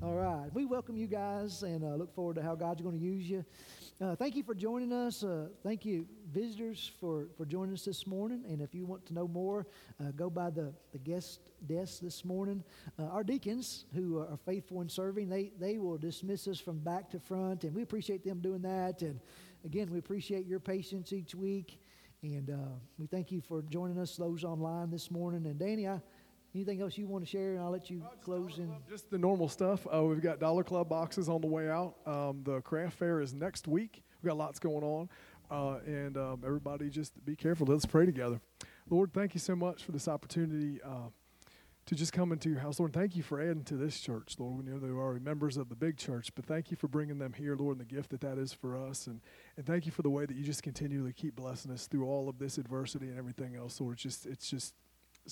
[0.00, 0.48] All right.
[0.54, 3.44] We welcome you guys and uh, look forward to how God's going to use you.
[4.00, 5.24] Uh, thank you for joining us.
[5.24, 8.44] Uh, thank you, visitors, for, for joining us this morning.
[8.48, 9.66] And if you want to know more,
[10.00, 12.62] uh, go by the, the guest desk this morning.
[12.96, 17.10] Uh, our deacons, who are faithful in serving, they, they will dismiss us from back
[17.10, 19.02] to front, and we appreciate them doing that.
[19.02, 19.18] And
[19.64, 21.80] again, we appreciate your patience each week.
[22.22, 25.46] And uh, we thank you for joining us, those online this morning.
[25.46, 26.00] And Danny, I,
[26.58, 27.54] anything else you want to share?
[27.54, 28.70] And I'll let you close in.
[28.90, 29.86] Just the normal stuff.
[29.92, 31.94] Uh, we've got Dollar Club boxes on the way out.
[32.06, 34.02] Um, the craft fair is next week.
[34.22, 35.08] We've got lots going on.
[35.50, 37.66] Uh, and um, everybody just be careful.
[37.66, 38.40] Let's pray together.
[38.90, 41.08] Lord, thank you so much for this opportunity uh,
[41.86, 42.78] to just come into your house.
[42.80, 44.34] Lord, thank you for adding to this church.
[44.38, 46.88] Lord, we know they were already members of the big church, but thank you for
[46.88, 49.06] bringing them here, Lord, and the gift that that is for us.
[49.06, 49.20] And,
[49.56, 52.28] and thank you for the way that you just continually keep blessing us through all
[52.28, 53.80] of this adversity and everything else.
[53.80, 54.74] Lord, it's just, it's just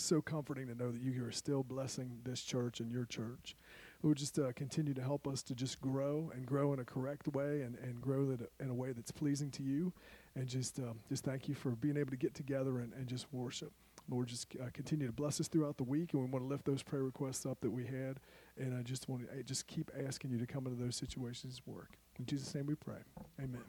[0.00, 3.56] so comforting to know that you are still blessing this church and your church.
[4.02, 7.28] Lord, just uh, continue to help us to just grow and grow in a correct
[7.28, 9.92] way and, and grow that in a way that's pleasing to you.
[10.34, 13.26] And just um, just thank you for being able to get together and, and just
[13.32, 13.72] worship.
[14.08, 16.64] Lord, just uh, continue to bless us throughout the week, and we want to lift
[16.64, 18.20] those prayer requests up that we had.
[18.56, 21.98] And I just want to just keep asking you to come into those situations work.
[22.18, 22.98] In Jesus' name we pray.
[23.40, 23.62] Amen.